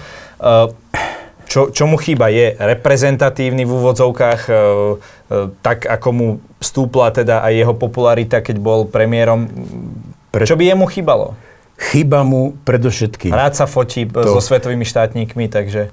[1.45, 2.33] Čo, čo mu chýba?
[2.33, 4.57] Je reprezentatívny v úvodzovkách, eh,
[5.61, 6.27] tak ako mu
[6.57, 9.45] stúpla teda aj jeho popularita, keď bol premiérom.
[10.33, 11.37] Čo by jemu chýbalo?
[11.75, 13.35] Chyba mu predovšetkým...
[13.35, 15.91] Rád sa fotí to, so svetovými štátnikmi, takže...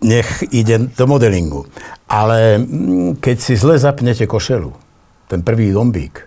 [0.00, 1.66] Nech ide do modelingu.
[2.06, 4.70] Ale mm, keď si zle zapnete košelu,
[5.26, 6.22] ten prvý dombík...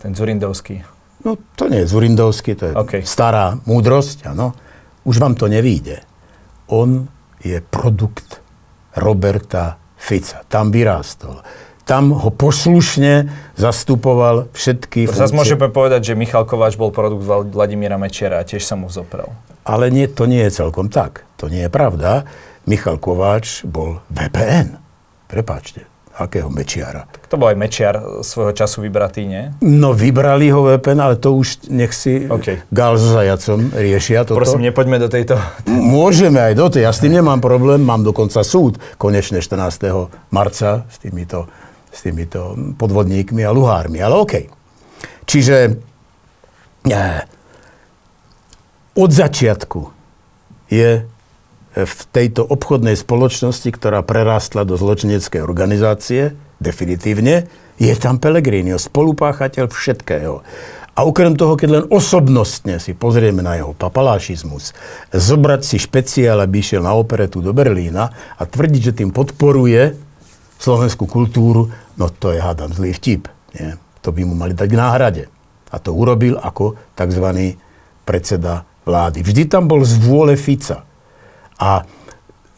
[0.00, 0.80] Ten Zurindovský.
[1.26, 3.02] No to nie je Zurindovský, to je okay.
[3.04, 4.56] stará múdrosť, áno.
[5.04, 6.00] Už vám to nevíde.
[6.70, 8.40] On je produkt
[8.96, 10.44] Roberta Fica.
[10.48, 11.40] Tam vyrástol
[11.90, 13.26] tam ho poslušne
[13.58, 15.26] zastupoval všetky funkcie.
[15.26, 19.26] Zase môžeme povedať, že Michal Kováč bol produkt Vladimíra Mečiara a tiež sa mu zoprel.
[19.66, 21.26] Ale nie, to nie je celkom tak.
[21.42, 22.30] To nie je pravda.
[22.70, 24.78] Michal Kováč bol VPN.
[25.26, 25.89] Prepáčte.
[26.18, 27.06] Akého Mečiara?
[27.06, 27.94] Tak to bol aj Mečiar
[28.26, 29.54] svojho času vybratý, nie?
[29.62, 32.60] No, vybrali ho VPN, ale to už nech si okay.
[32.68, 34.36] Gál so Zajacom riešia toto.
[34.36, 35.38] Prosím, nepoďme do tejto...
[35.70, 40.34] Môžeme aj do tej, ja s tým nemám problém, mám dokonca súd konečne 14.
[40.34, 41.48] marca s týmito
[41.90, 43.98] s týmito podvodníkmi a luhármi.
[43.98, 44.34] Ale OK.
[45.26, 45.56] Čiže
[46.86, 47.20] eh,
[48.94, 49.80] od začiatku
[50.70, 51.06] je
[51.84, 57.48] v tejto obchodnej spoločnosti, ktorá prerástla do zločineckej organizácie, definitívne,
[57.80, 60.44] je tam Pellegrini, spolupáchateľ všetkého.
[61.00, 64.76] A okrem toho, keď len osobnostne si pozrieme na jeho papalášizmus,
[65.14, 69.96] zobrať si špeciál, aby išiel na operetu do Berlína a tvrdiť, že tým podporuje
[70.60, 73.32] slovenskú kultúru, no to je, hádam, zlý vtip.
[73.56, 73.80] Nie?
[74.04, 75.22] To by mu mali dať k náhrade.
[75.72, 77.56] A to urobil ako tzv.
[78.04, 79.24] predseda vlády.
[79.24, 80.84] Vždy tam bol z vôle Fica.
[81.60, 81.84] A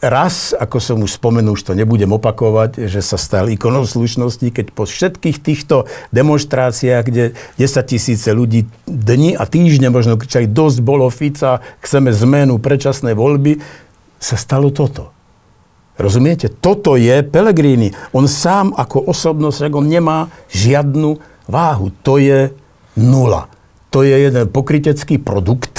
[0.03, 4.75] raz, ako som už spomenul, už to nebudem opakovať, že sa stal ikonou slušnosti, keď
[4.75, 7.23] po všetkých týchto demonstráciách, kde
[7.59, 13.63] 10 tisíce ľudí dni a týždne možno kričali, dosť bolo Fica, chceme zmenu, predčasné voľby,
[14.19, 15.15] sa stalo toto.
[15.99, 16.49] Rozumiete?
[16.49, 17.93] Toto je Pellegrini.
[18.11, 21.93] On sám ako osobnosť, on nemá žiadnu váhu.
[22.03, 22.51] To je
[22.97, 23.47] nula.
[23.93, 25.72] To je jeden pokrytecký produkt,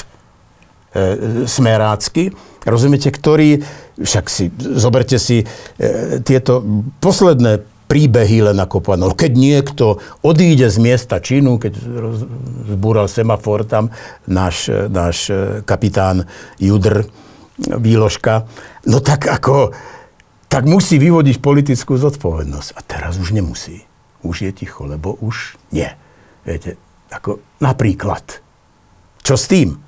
[1.50, 2.30] smerácky,
[2.62, 3.66] rozumiete, ktorý,
[3.98, 5.46] však si, zoberte si e,
[6.22, 6.62] tieto
[7.02, 8.96] posledné príbehy len ako.
[8.96, 11.76] No, keď niekto odíde z miesta činu, keď
[12.72, 13.92] zbúral semafor tam
[14.24, 15.28] náš, náš
[15.68, 16.24] kapitán
[16.56, 17.04] Judr
[17.60, 18.48] Výložka,
[18.88, 19.76] no tak ako
[20.48, 22.78] tak musí vyvodiť politickú zodpovednosť.
[22.78, 23.82] A teraz už nemusí.
[24.22, 25.90] Už je ticho, lebo už nie.
[26.46, 26.78] Viete,
[27.10, 28.22] ako napríklad.
[29.26, 29.83] Čo s tým?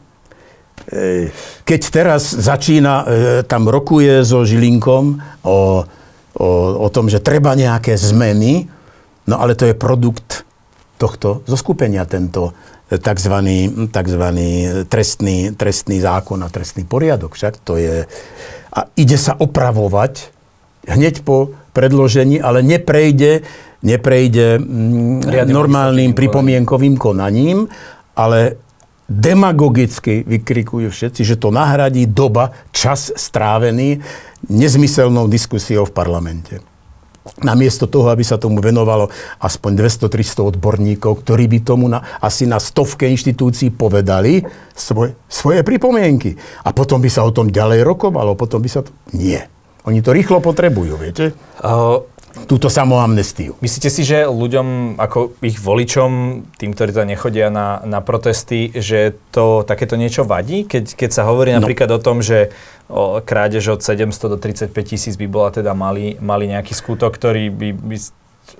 [0.86, 1.32] E,
[1.64, 3.04] keď teraz začína, e,
[3.48, 5.58] tam rokuje so Žilinkom o, o,
[6.76, 8.68] o tom, že treba nejaké zmeny,
[9.26, 10.46] no ale to je produkt
[10.96, 13.34] tohto zoskupenia, tento tzv.
[13.90, 14.24] tzv.
[14.86, 17.34] Trestný, trestný zákon a trestný poriadok.
[17.34, 18.06] Však to je...
[18.70, 20.30] A ide sa opravovať
[20.86, 23.42] hneď po predložení, ale neprejde,
[23.82, 27.66] neprejde mm, normálnym pripomienkovým konaním,
[28.14, 28.60] ale
[29.06, 34.02] demagogicky vykrikujú všetci, že to nahradí doba, čas strávený
[34.50, 36.58] nezmyselnou diskusiou v parlamente.
[37.42, 39.10] Namiesto toho, aby sa tomu venovalo
[39.42, 46.38] aspoň 200-300 odborníkov, ktorí by tomu na, asi na stovke inštitúcií povedali svoje, svoje pripomienky.
[46.62, 48.94] A potom by sa o tom ďalej rokovalo, potom by sa to...
[49.10, 49.50] Nie.
[49.86, 51.34] Oni to rýchlo potrebujú, viete?
[51.62, 52.02] Uh,
[52.44, 53.56] Túto samoamnestiu.
[53.64, 56.10] Myslíte si, že ľuďom, ako ich voličom,
[56.60, 60.68] tým, ktorí to nechodia na, na protesty, že to takéto niečo vadí?
[60.68, 61.64] Keď, keď sa hovorí no.
[61.64, 62.52] napríklad o tom, že
[62.92, 67.48] o, krádež od 700 do 35 tisíc by bola teda malý, malý nejaký skutok, ktorý
[67.48, 67.96] by, by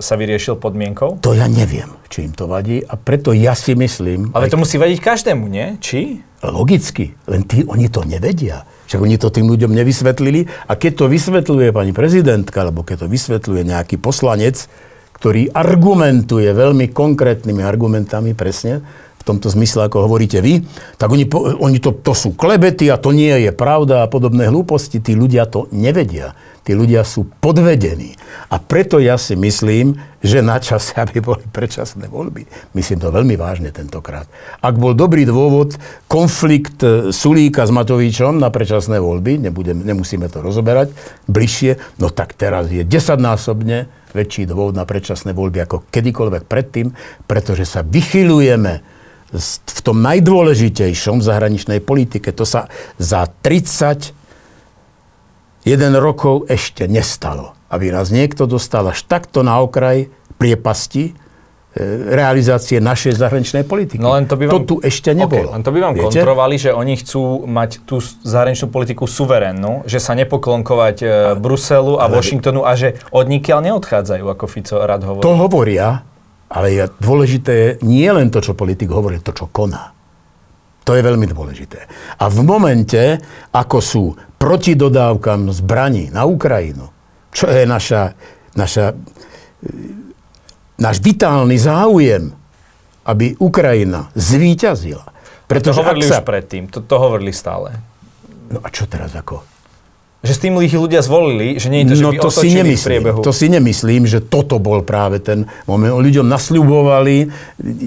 [0.03, 1.22] sa vyriešil podmienkou?
[1.22, 4.35] To ja neviem, či im to vadí a preto ja si myslím...
[4.35, 5.79] Ale to musí vadiť každému, nie?
[5.79, 6.27] Či?
[6.51, 8.66] Logicky, len tí, oni to nevedia.
[8.86, 13.09] Však oni to tým ľuďom nevysvetlili a keď to vysvetľuje pani prezidentka, alebo keď to
[13.11, 14.70] vysvetľuje nejaký poslanec,
[15.16, 18.84] ktorý argumentuje veľmi konkrétnymi argumentami presne,
[19.27, 20.62] tomto zmysle, ako hovoríte vy,
[20.95, 21.27] tak oni,
[21.59, 25.03] oni to, to sú klebety a to nie je pravda a podobné hlúposti.
[25.03, 26.39] Tí ľudia to nevedia.
[26.66, 28.18] Tí ľudia sú podvedení.
[28.51, 32.47] A preto ja si myslím, že na čase, aby boli predčasné voľby.
[32.74, 34.27] Myslím to veľmi vážne tentokrát.
[34.62, 40.43] Ak bol dobrý dôvod, konflikt e, Sulíka s Matovičom na predčasné voľby, nebudem, nemusíme to
[40.43, 40.91] rozoberať
[41.31, 46.97] bližšie, no tak teraz je desaťnásobne väčší dôvod na predčasné voľby ako kedykoľvek predtým,
[47.29, 48.95] pretože sa vychylujeme
[49.35, 52.31] v tom najdôležitejšom zahraničnej politike.
[52.31, 52.70] To sa
[53.01, 54.14] za 31
[55.99, 57.59] rokov ešte nestalo.
[57.66, 60.07] Aby nás niekto dostal až takto na okraj
[60.39, 61.12] priepasti e,
[62.14, 63.99] realizácie našej zahraničnej politiky.
[63.99, 65.51] No len to, by vám, to tu ešte nebolo.
[65.51, 66.22] Okay, len to by vám Viete?
[66.22, 72.07] kontrovali, že oni chcú mať tú zahraničnú politiku suverénnu, že sa nepoklonkovať e, Bruselu a
[72.07, 75.27] ale, Washingtonu a že od nikiaľ neodchádzajú, ako Fico rád hovorí.
[75.27, 76.07] To hovoria,
[76.47, 79.90] ale je dôležité je nie len to, čo politik hovorí, to, čo koná.
[80.86, 81.90] To je veľmi dôležité.
[82.22, 83.18] A v momente,
[83.51, 84.05] ako sú
[84.38, 86.86] proti dodávkam zbraní na Ukrajinu,
[87.34, 88.14] čo je naša,
[88.55, 88.94] naša,
[90.78, 92.30] náš vitálny záujem,
[93.03, 95.11] aby Ukrajina zvíťazila.
[95.51, 96.22] Pretože to hovorili sa...
[96.22, 97.74] už predtým, to, to hovorili stále.
[98.51, 99.56] No a čo teraz ako?
[100.25, 102.49] Že s tým ich ľudia zvolili, že nie je to, že no, by to si
[102.51, 103.21] nemyslím, priebehu.
[103.23, 105.93] To si nemyslím, že toto bol práve ten moment.
[106.01, 107.17] Ľuďom nasľubovali,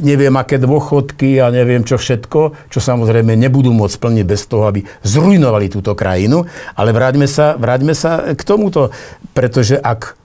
[0.05, 4.85] neviem aké dôchodky a neviem čo všetko, čo samozrejme nebudú môcť splniť bez toho, aby
[5.03, 6.47] zrujnovali túto krajinu.
[6.77, 8.93] Ale vráťme sa, vráťme sa k tomuto,
[9.35, 10.19] pretože ak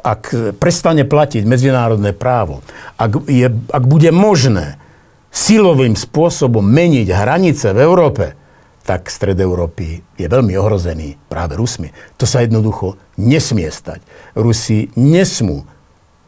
[0.00, 2.64] ak prestane platiť medzinárodné právo,
[2.96, 4.80] ak, je, ak bude možné
[5.28, 8.39] silovým spôsobom meniť hranice v Európe,
[8.84, 11.92] tak stred Európy je veľmi ohrozený práve Rusmi.
[12.16, 14.00] To sa jednoducho nesmie stať.
[14.34, 15.68] Rusi nesmú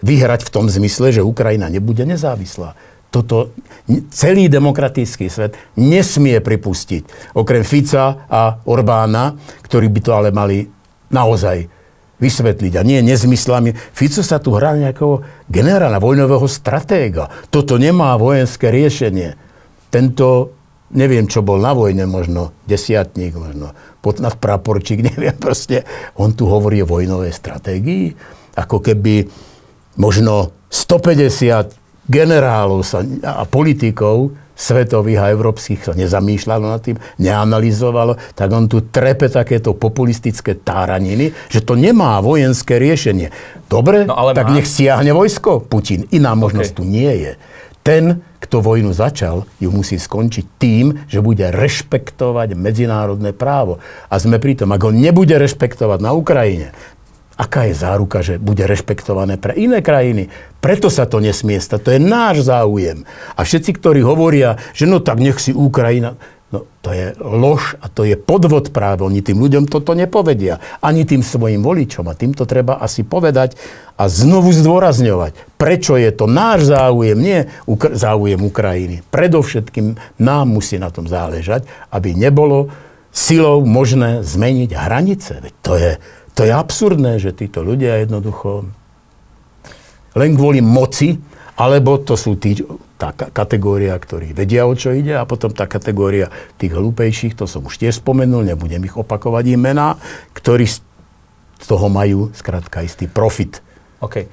[0.04, 2.76] vyhrať v tom zmysle, že Ukrajina nebude nezávislá.
[3.12, 3.52] Toto
[4.08, 7.34] celý demokratický svet nesmie pripustiť.
[7.36, 10.64] Okrem Fica a Orbána, ktorí by to ale mali
[11.12, 11.68] naozaj
[12.22, 13.74] vysvetliť a nie nezmyslami.
[13.74, 17.26] Fico sa tu hrá nejakého generála, vojnového stratéga.
[17.50, 19.34] Toto nemá vojenské riešenie.
[19.90, 20.54] Tento
[20.92, 25.84] neviem, čo bol na vojne, možno desiatník, možno podnadpraporčík, neviem proste.
[26.16, 28.14] On tu hovorí o vojnovej stratégii,
[28.56, 29.26] ako keby
[29.96, 38.52] možno 150 generálov sa, a politikov svetových a európskych sa nezamýšľalo nad tým, neanalizovalo, tak
[38.52, 43.32] on tu trepe takéto populistické táraniny, že to nemá vojenské riešenie.
[43.66, 44.60] Dobre, no, ale tak má.
[44.60, 46.04] nech siahne vojsko Putin.
[46.12, 46.78] Iná možnosť okay.
[46.78, 47.32] tu nie je.
[47.82, 53.82] Ten, kto vojnu začal, ju musí skončiť tým, že bude rešpektovať medzinárodné právo.
[54.06, 56.70] A sme pri tom, ak ho nebude rešpektovať na Ukrajine,
[57.34, 60.30] aká je záruka, že bude rešpektované pre iné krajiny?
[60.62, 61.80] Preto sa to nesmie stať.
[61.82, 63.02] To je náš záujem.
[63.34, 66.14] A všetci, ktorí hovoria, že no tak nech si Ukrajina...
[66.52, 69.00] No to je lož a to je podvod práve.
[69.08, 70.60] Oni tým ľuďom toto nepovedia.
[70.84, 72.04] Ani tým svojim voličom.
[72.04, 73.56] A týmto treba asi povedať
[73.96, 79.00] a znovu zdôrazňovať, prečo je to náš záujem, nie Ukr- záujem Ukrajiny.
[79.08, 82.68] Predovšetkým nám musí na tom záležať, aby nebolo
[83.12, 85.32] silou možné zmeniť hranice.
[85.40, 85.92] Veď to je,
[86.36, 88.68] to je absurdné, že títo ľudia jednoducho
[90.12, 91.16] len kvôli moci,
[91.58, 92.64] alebo to sú tí,
[92.96, 97.66] tá kategória, ktorí vedia, o čo ide, a potom tá kategória tých hlúpejších, to som
[97.68, 100.00] už tiež spomenul, nebudem ich opakovať imená,
[100.32, 100.80] ktorí z
[101.68, 103.60] toho majú skrátka istý profit.
[104.02, 104.26] OK.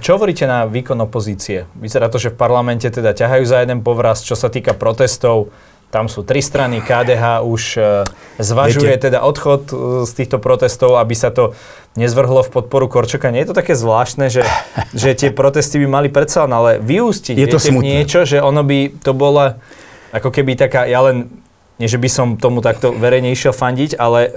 [0.00, 1.68] Čo hovoríte na výkon opozície?
[1.76, 5.52] Vyzerá to, že v parlamente teda ťahajú za jeden povraz, čo sa týka protestov.
[5.94, 8.02] Tam sú tri strany, KDH už e,
[8.42, 9.06] zvažuje Viete.
[9.06, 11.54] teda odchod e, z týchto protestov, aby sa to
[11.94, 13.30] nezvrhlo v podporu Korčoka.
[13.30, 14.42] Nie je to také zvláštne, že,
[14.90, 18.90] že tie protesty by mali predsa ale vyústiť je to viete, niečo, že ono by
[19.06, 19.62] to bola
[20.10, 21.30] ako keby taká, ja len
[21.74, 24.30] nie, že by som tomu takto verejne išiel fandiť, ale e,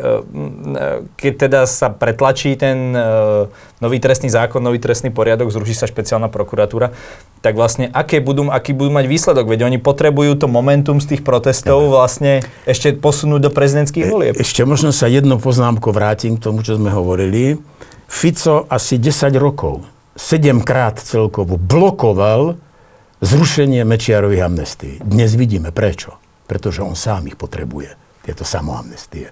[1.22, 3.02] keď teda sa pretlačí ten e,
[3.78, 6.98] nový trestný zákon, nový trestný poriadok, zruší sa špeciálna prokuratúra,
[7.46, 9.54] tak vlastne aké budú, aký budú mať výsledok?
[9.54, 14.34] Veď oni potrebujú to momentum z tých protestov vlastne ešte posunúť do prezidentských e, volieb.
[14.42, 17.62] Ešte možno sa jedno poznámko vrátim k tomu, čo sme hovorili.
[18.10, 19.86] Fico asi 10 rokov,
[20.18, 22.58] 7 krát celkovo blokoval
[23.22, 24.98] zrušenie Mečiarových amnestí.
[25.06, 26.18] Dnes vidíme prečo
[26.48, 27.94] pretože on sám ich potrebuje.
[28.24, 29.30] Tieto samoamnestie.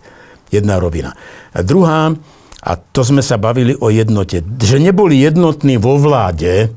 [0.51, 1.15] Jedna rovina.
[1.55, 2.13] A druhá,
[2.65, 4.41] A to sme sa bavili o jednote.
[4.41, 6.73] Že neboli jednotní vo vláde,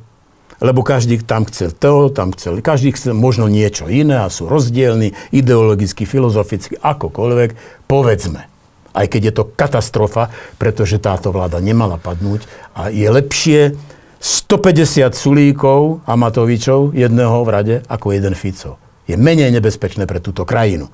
[0.60, 5.16] lebo každý tam chcel to, tam chcel, každý chcel možno niečo iné a sú rozdielni,
[5.32, 7.50] ideologicky, filozoficky, akokoľvek,
[7.88, 8.44] povedzme.
[8.92, 10.28] Aj keď je to katastrofa,
[10.60, 12.44] pretože táto vláda nemala padnúť
[12.76, 13.78] a je lepšie
[14.18, 18.87] 150 Sulíkov a Matovičov jedného v rade ako jeden Fico.
[19.08, 20.92] Je menej nebezpečné pre túto krajinu.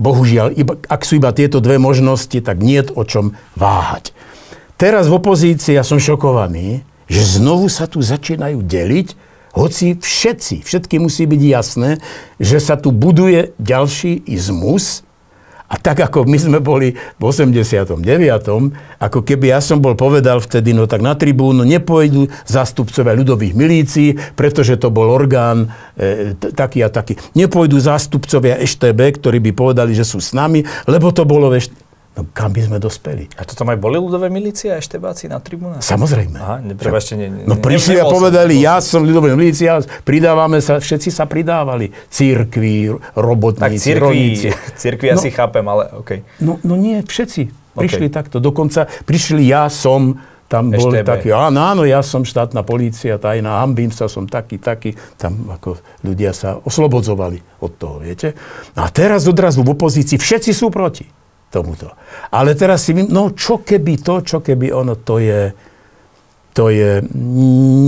[0.00, 4.14] Bohužiaľ, iba, ak sú iba tieto dve možnosti, tak nie je o čom váhať.
[4.80, 9.12] Teraz v opozícii ja som šokovaný, že znovu sa tu začínajú deliť,
[9.50, 11.90] hoci všetci, všetky musí byť jasné,
[12.38, 15.02] že sa tu buduje ďalší izmus,
[15.70, 18.02] a tak ako my sme boli v 89.,
[18.98, 24.18] ako keby ja som bol povedal vtedy, no tak na tribúnu nepôjdu zástupcovia ľudových milícií,
[24.34, 27.14] pretože to bol orgán e, t- taký a taký.
[27.38, 31.62] Nepôjdu zástupcovia EŠTB, ktorí by povedali, že sú s nami, lebo to bolo v
[32.10, 33.30] No kam by sme dospeli?
[33.38, 35.78] A to tam aj boli ľudové milície a eštebáci na tribúnach?
[35.78, 36.34] Samozrejme.
[36.42, 41.06] Aha, neprebačte, ne, ne, No prišli a povedali, ja som ľudové milícia, pridávame sa, všetci
[41.14, 41.94] sa pridávali.
[42.10, 44.22] Církvi, robotníci, Tak církvi,
[44.74, 45.22] církvi No.
[45.22, 46.18] asi chápem, ale okej.
[46.42, 47.46] No, no nie, všetci
[47.78, 48.42] prišli takto.
[48.42, 50.18] Dokonca prišli, ja som,
[50.50, 51.06] tam bol EŠTB.
[51.06, 54.98] taký, áno, áno, ja som štátna polícia, tajná, hambím sa, som taký, taký.
[55.14, 58.34] Tam ako ľudia sa oslobodzovali od toho, viete.
[58.74, 61.19] A teraz odrazu v opozícii všetci sú proti
[61.50, 61.92] tomuto.
[62.30, 65.50] Ale teraz si, no čo keby to, čo keby ono, to je,
[66.54, 67.02] to je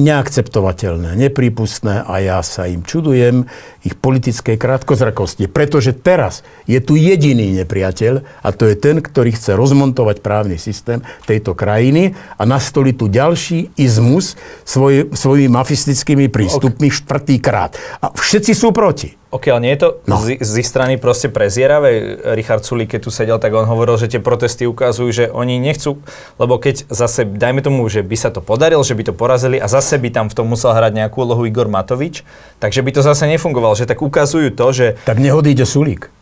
[0.02, 3.46] neakceptovateľné, neprípustné a ja sa im čudujem
[3.86, 5.46] ich politickej krátkozrakosti.
[5.46, 11.02] Pretože teraz je tu jediný nepriateľ a to je ten, ktorý chce rozmontovať právny systém
[11.26, 14.34] tejto krajiny a nastoliť tu ďalší izmus
[14.66, 17.78] svoj, svojimi mafistickými prístupmi štvrtýkrát.
[18.02, 19.21] A všetci sú proti.
[19.32, 20.20] Ok, ale nie je to No.
[20.20, 22.20] z, z ich strany proste prezieravé?
[22.36, 26.04] Richard Sulík, keď tu sedel, tak on hovoril, že tie protesty ukazujú, že oni nechcú,
[26.36, 29.72] lebo keď zase, dajme tomu, že by sa to podarilo, že by to porazili a
[29.72, 32.28] zase by tam v tom musel hrať nejakú úlohu Igor Matovič,
[32.60, 36.12] takže by to zase nefungovalo, že tak ukazujú to, že Tak nehodíte Sulík.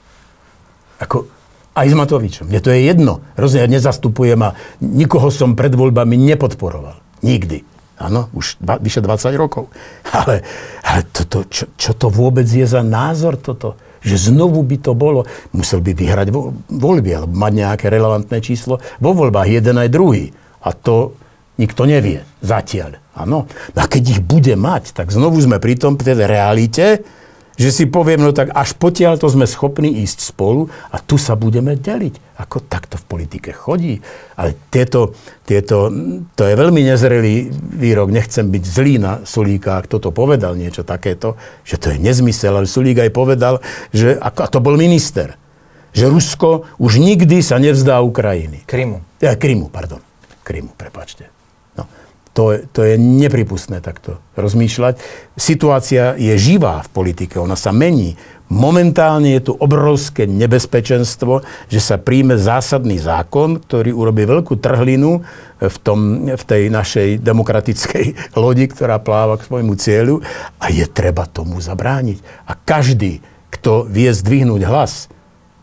[1.03, 1.27] Ako,
[1.75, 2.47] aj s Matovičom.
[2.47, 3.27] Mne to je jedno.
[3.35, 6.95] Rozumiem, ja nezastupujem a nikoho som pred voľbami nepodporoval.
[7.27, 7.67] Nikdy.
[8.01, 9.69] Áno, už dva, vyše 20 rokov.
[10.19, 10.41] Ale,
[10.81, 13.77] ale toto, čo, čo to vôbec je za názor toto?
[14.01, 18.81] Že znovu by to bolo, musel by vyhrať vo, voľby, alebo mať nejaké relevantné číslo
[18.97, 20.33] vo voľbách, jeden aj druhý.
[20.65, 21.13] A to
[21.61, 22.97] nikto nevie zatiaľ.
[23.13, 23.45] Áno.
[23.77, 27.05] A keď ich bude mať, tak znovu sme pri tom, pri tej realite,
[27.61, 31.37] že si poviem, no tak až potiaľ to sme schopní ísť spolu a tu sa
[31.37, 32.41] budeme deliť.
[32.41, 34.01] Ako takto v politike chodí.
[34.33, 35.13] Ale tieto,
[35.45, 35.93] tieto,
[36.33, 41.37] to je veľmi nezrelý výrok, nechcem byť zlý na Sulíka, ak toto povedal niečo takéto,
[41.69, 43.61] že to je nezmysel, ale Sulík aj povedal,
[43.93, 45.37] že, a to bol minister,
[45.93, 48.65] že Rusko už nikdy sa nevzdá Ukrajiny.
[48.65, 49.05] Krymu.
[49.21, 50.01] Ja, Krymu, pardon.
[50.41, 51.40] Krymu, prepačte.
[52.41, 54.97] To, to je nepripustné takto rozmýšľať.
[55.37, 58.17] Situácia je živá v politike, ona sa mení.
[58.49, 65.21] Momentálne je tu obrovské nebezpečenstvo, že sa príjme zásadný zákon, ktorý urobí veľkú trhlinu
[65.61, 68.05] v, tom, v tej našej demokratickej
[68.41, 70.25] lodi, ktorá pláva k svojmu cieľu
[70.57, 72.25] a je treba tomu zabrániť.
[72.49, 73.21] A každý,
[73.53, 75.13] kto vie zdvihnúť hlas,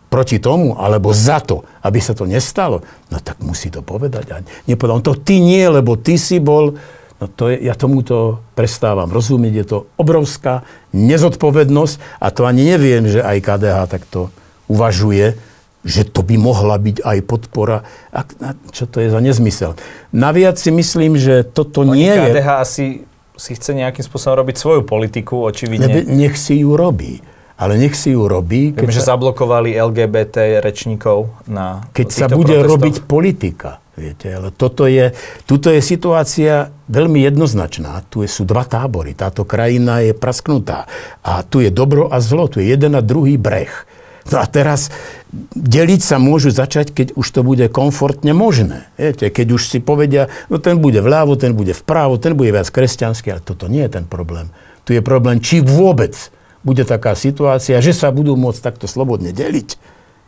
[0.08, 4.26] proti tomu, alebo za to, aby sa to nestalo, no tak musí to povedať.
[4.32, 4.38] A
[4.68, 6.80] nepovedal, no to ty nie, lebo ty si bol,
[7.20, 10.64] no to je, ja tomuto prestávam rozumieť, je to obrovská
[10.96, 14.32] nezodpovednosť a to ani neviem, že aj KDH takto
[14.72, 15.36] uvažuje,
[15.88, 17.88] že to by mohla byť aj podpora.
[18.12, 19.80] A, a čo to je za nezmysel?
[20.12, 22.32] Naviac si myslím, že toto nie je...
[22.32, 22.86] KDH asi
[23.38, 26.04] si chce nejakým spôsobom robiť svoju politiku, očividne.
[26.10, 27.22] Nech si ju robí.
[27.58, 32.54] Ale nech si ju robí, Viem, že sa, zablokovali LGBT rečníkov na keď sa bude
[32.54, 32.70] protestoch.
[32.70, 33.72] robiť politika.
[33.98, 35.10] Viete, ale toto je,
[35.50, 38.06] tuto je situácia veľmi jednoznačná.
[38.14, 39.18] Tu sú dva tábory.
[39.18, 40.86] Táto krajina je prasknutá.
[41.26, 42.46] A tu je dobro a zlo.
[42.46, 43.74] Tu je jeden a druhý breh.
[44.30, 44.94] No a teraz
[45.56, 48.86] deliť sa môžu začať, keď už to bude komfortne možné.
[49.02, 52.70] Viete, keď už si povedia, no ten bude vľavo, ten bude vpravo, ten bude viac
[52.70, 54.52] kresťanský, ale toto nie je ten problém.
[54.86, 56.14] Tu je problém, či vôbec
[56.68, 59.80] bude taká situácia, že sa budú môcť takto slobodne deliť,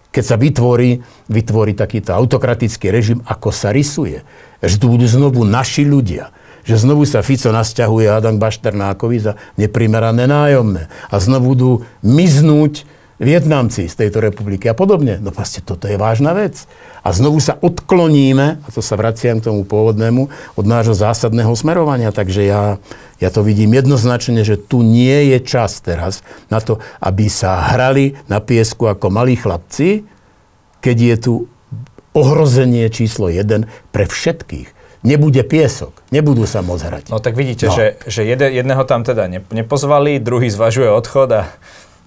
[0.10, 4.24] keď sa vytvorí, vytvorí takýto autokratický režim, ako sa rysuje.
[4.64, 6.32] Že tu budú znovu naši ľudia.
[6.64, 10.90] Že znovu sa Fico nasťahuje Adam Bašternákovi za neprimerané nájomné.
[11.12, 11.72] A znovu budú
[12.02, 12.90] miznúť
[13.20, 15.20] Vietnamci z tejto republiky a podobne.
[15.20, 16.64] No vlastne toto je vážna vec.
[17.04, 22.16] A znovu sa odkloníme, a to sa vraciam k tomu pôvodnému, od nášho zásadného smerovania.
[22.16, 22.80] Takže ja,
[23.20, 28.16] ja to vidím jednoznačne, že tu nie je čas teraz na to, aby sa hrali
[28.32, 30.08] na piesku ako malí chlapci,
[30.80, 31.34] keď je tu
[32.16, 34.80] ohrozenie číslo jeden pre všetkých.
[35.00, 37.04] Nebude piesok, nebudú sa môcť hrať.
[37.12, 37.76] No tak vidíte, no.
[37.76, 41.42] že, že jedného tam teda nepozvali, druhý zvažuje odchod a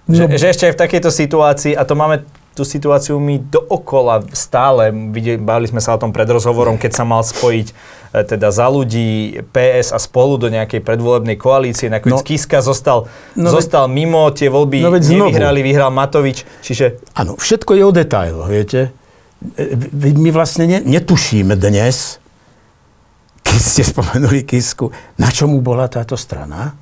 [0.07, 0.27] no.
[0.35, 2.23] že ešte aj v takejto situácii, a to máme
[2.53, 4.93] tú situáciu my dookola stále,
[5.41, 7.73] bavili sme sa o tom pred rozhovorom, keď sa mal spojiť e,
[8.21, 13.49] teda za ľudí PS a spolu do nejakej predvolebnej koalície, nakoniec no, Kiska zostal, no,
[13.49, 15.69] zostal veď, mimo, tie voľby no, nevyhrali, znovu.
[15.73, 17.01] vyhral Matovič, čiže...
[17.17, 18.93] Áno, všetko je o detailoch, viete.
[19.57, 22.21] E, my vlastne netušíme dnes,
[23.41, 26.77] keď ste spomenuli Kisku, na čomu bola táto strana,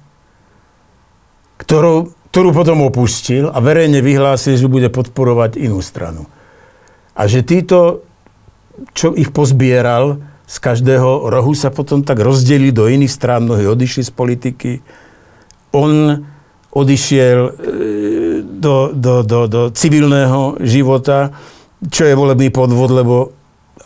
[1.64, 6.32] ktorú ktorú potom opustil a verejne vyhlásil, že bude podporovať inú stranu.
[7.12, 8.08] A že títo,
[8.96, 14.04] čo ich pozbieral, z každého rohu sa potom tak rozdelili do iných strán, mnohí odišli
[14.08, 14.72] z politiky.
[15.76, 16.24] On
[16.72, 17.52] odišiel e,
[18.44, 21.36] do, do, do, do civilného života,
[21.88, 23.16] čo je volebný podvod, lebo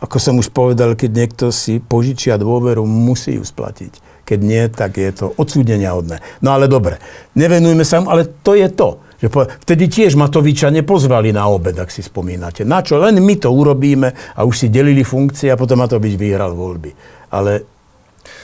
[0.01, 4.23] ako som už povedal, keď niekto si požičia dôveru, musí ju splatiť.
[4.25, 6.19] Keď nie, tak je to odsúdenia hodné.
[6.41, 6.97] No ale dobre,
[7.37, 9.05] nevenujme sa mu, ale to je to.
[9.21, 12.67] Že po, vtedy tiež Matoviča nepozvali na obed, ak si spomínate.
[12.67, 12.99] Na čo?
[12.99, 16.91] Len my to urobíme a už si delili funkcie a potom Matovič vyhral voľby.
[17.31, 17.63] Ale...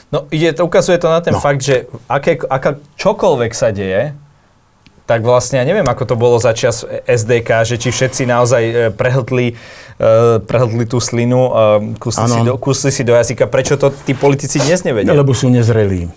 [0.08, 1.40] No ide, to ukazuje to na ten no.
[1.40, 4.16] fakt, že aké, aká, čokoľvek sa deje,
[5.12, 8.74] tak vlastne ja neviem, ako to bolo za čas SDK, že či všetci naozaj e,
[8.96, 13.44] prehltli, uh, prehltli tú slinu, uh, kusli, si do, kusli si do jazyka.
[13.52, 15.12] Prečo to tí politici dnes nevedia?
[15.12, 16.08] Lebo sú nezrelí.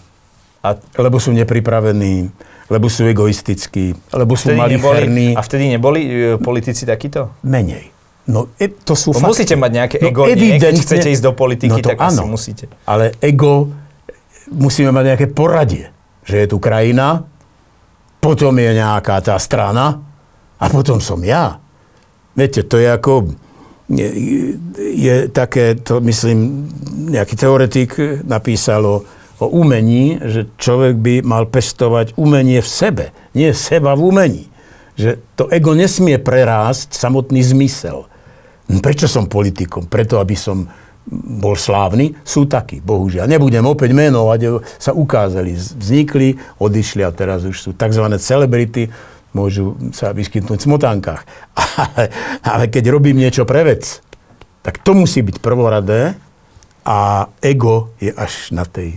[0.63, 0.79] A...
[0.95, 2.31] Lebo sú nepripravení,
[2.71, 5.35] lebo sú egoistickí, lebo sú malicherní.
[5.35, 7.35] A vtedy neboli politici takíto?
[7.43, 7.91] Menej.
[8.31, 10.55] No, e, to sú no, musíte mať nejaké no, ego, nie?
[10.55, 12.65] Keď chcete ísť do politiky, no to tak áno, asi musíte.
[12.87, 13.75] Ale ego,
[14.55, 15.91] musíme mať nejaké poradie,
[16.23, 17.27] že je tu krajina,
[18.25, 20.01] potom je nejaká tá strana
[20.57, 21.61] a potom som ja.
[22.33, 23.29] Viete, to je ako,
[23.85, 24.07] je,
[24.97, 26.65] je také, to myslím,
[27.13, 27.93] nejaký teoretik
[28.25, 29.05] napísalo
[29.37, 33.05] o umení, že človek by mal pestovať umenie v sebe,
[33.37, 34.43] nie seba v umení.
[34.97, 38.09] Že to ego nesmie prerásť samotný zmysel.
[38.65, 39.85] Prečo som politikom?
[39.85, 40.65] Preto, aby som
[41.13, 43.29] bol slávny, sú takí, bohužiaľ.
[43.29, 44.39] Nebudem opäť menovať,
[44.81, 48.05] sa ukázali, vznikli, odišli a teraz už sú tzv.
[48.17, 48.89] celebrity,
[49.37, 51.21] môžu sa vyskytnúť v smotánkach.
[51.75, 52.07] Ale,
[52.39, 53.99] ale keď robím niečo pre vec,
[54.63, 56.15] tak to musí byť prvoradé
[56.87, 58.95] a ego je až na tej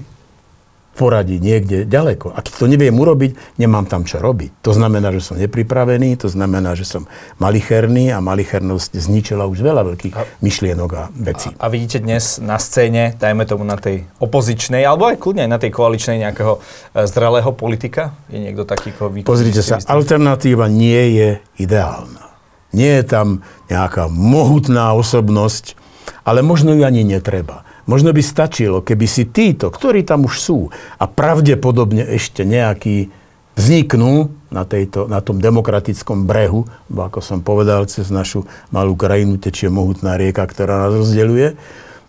[0.98, 2.34] poradí niekde ďaleko.
[2.34, 4.66] A keď to neviem urobiť, nemám tam čo robiť.
[4.66, 7.06] To znamená, že som nepripravený, to znamená, že som
[7.38, 11.54] malicherný a malichernosť zničila už veľa veľkých a, myšlienok a vecí.
[11.54, 15.50] A, a vidíte dnes na scéne, dajme tomu na tej opozičnej, alebo aj kľudne aj
[15.54, 18.18] na tej koaličnej nejakého e, zrelého politika?
[18.26, 19.22] Je niekto taký, koho vy...
[19.22, 21.28] Pozrite sa, alternatíva nie je
[21.62, 22.26] ideálna.
[22.74, 25.78] Nie je tam nejaká mohutná osobnosť,
[26.26, 27.67] ale možno ju ani netreba.
[27.88, 30.58] Možno by stačilo, keby si títo, ktorí tam už sú
[31.00, 33.08] a pravdepodobne ešte nejakí
[33.56, 39.40] vzniknú na, tejto, na tom demokratickom brehu, bo ako som povedal, cez našu malú krajinu
[39.40, 41.56] tečie mohutná rieka, ktorá nás rozdeľuje,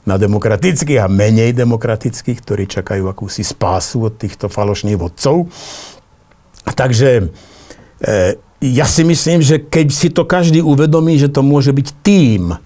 [0.07, 5.51] na demokratických a menej demokratických, ktorí čakajú akúsi spásu od týchto falošných vodcov.
[6.65, 7.25] Takže e,
[8.59, 12.57] ja si myslím, že keď si to každý uvedomí, že to môže byť tým,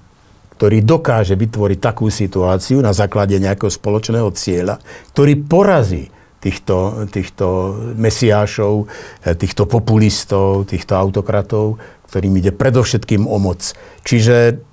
[0.63, 4.79] ktorý dokáže vytvoriť takú situáciu na základe nejakého spoločného cieľa,
[5.11, 6.07] ktorý porazí
[6.39, 8.87] týchto, týchto mesiášov,
[9.27, 13.75] eh, týchto populistov, týchto autokratov, ktorým ide predovšetkým o moc.
[14.07, 14.63] Čiže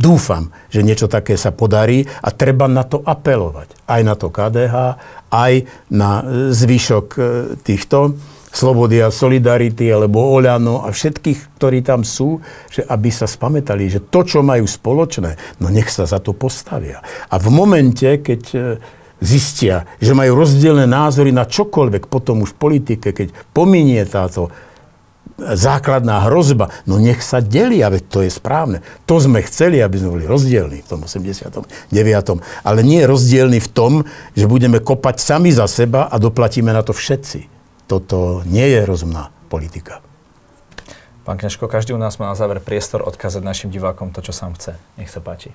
[0.00, 3.76] dúfam, že niečo také sa podarí a treba na to apelovať.
[3.84, 4.76] Aj na to KDH,
[5.28, 7.24] aj na eh, zvyšok eh,
[7.60, 8.16] týchto
[8.52, 14.04] Slobody a Solidarity alebo Oľano a všetkých, ktorí tam sú, že aby sa spametali, že
[14.04, 17.00] to, čo majú spoločné, no nech sa za to postavia.
[17.32, 18.58] A v momente, keď e,
[19.24, 24.52] zistia, že majú rozdielne názory na čokoľvek potom už v politike, keď pominie táto
[25.40, 28.84] základná hrozba, no nech sa delia, veď to je správne.
[29.08, 31.64] To sme chceli, aby sme boli rozdielni v tom 89.
[32.68, 33.92] Ale nie rozdielni v tom,
[34.36, 37.51] že budeme kopať sami za seba a doplatíme na to všetci
[37.92, 40.00] toto nie je rozumná politika.
[41.28, 44.56] Pán Kňažko, každý u nás má na záver priestor odkázať našim divákom to, čo sám
[44.56, 44.80] chce.
[44.96, 45.52] Nech sa páči.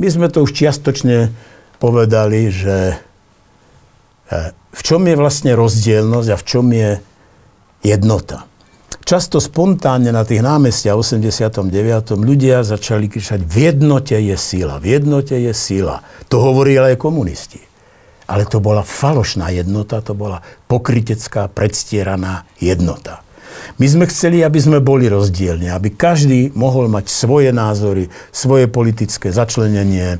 [0.00, 1.30] My sme to už čiastočne
[1.76, 6.90] povedali, že e, v čom je vlastne rozdielnosť a v čom je
[7.84, 8.48] jednota.
[9.04, 12.16] Často spontánne na tých námestiach 89.
[12.16, 16.00] ľudia začali kričať, v jednote je sila, v jednote je sila.
[16.32, 17.73] To hovorili aj komunisti.
[18.24, 23.24] Ale to bola falošná jednota, to bola pokritecká, predstieraná jednota.
[23.78, 29.30] My sme chceli, aby sme boli rozdielne, aby každý mohol mať svoje názory, svoje politické
[29.30, 30.18] začlenenie,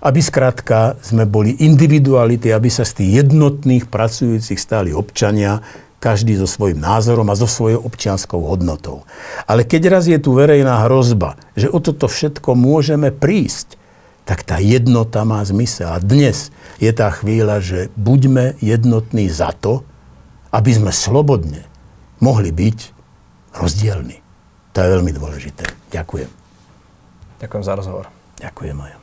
[0.00, 5.60] aby skrátka sme boli individuality, aby sa z tých jednotných pracujúcich stáli občania,
[6.00, 9.04] každý so svojím názorom a so svojou občianskou hodnotou.
[9.44, 13.76] Ale keď raz je tu verejná hrozba, že o toto všetko môžeme prísť,
[14.30, 15.90] tak tá jednota má zmysel.
[15.90, 19.82] A dnes je tá chvíľa, že buďme jednotní za to,
[20.54, 21.66] aby sme slobodne
[22.22, 22.78] mohli byť
[23.58, 24.22] rozdielni.
[24.70, 25.66] To je veľmi dôležité.
[25.90, 26.30] Ďakujem.
[27.42, 28.06] Ďakujem za rozhovor.
[28.38, 28.99] Ďakujem, Maja.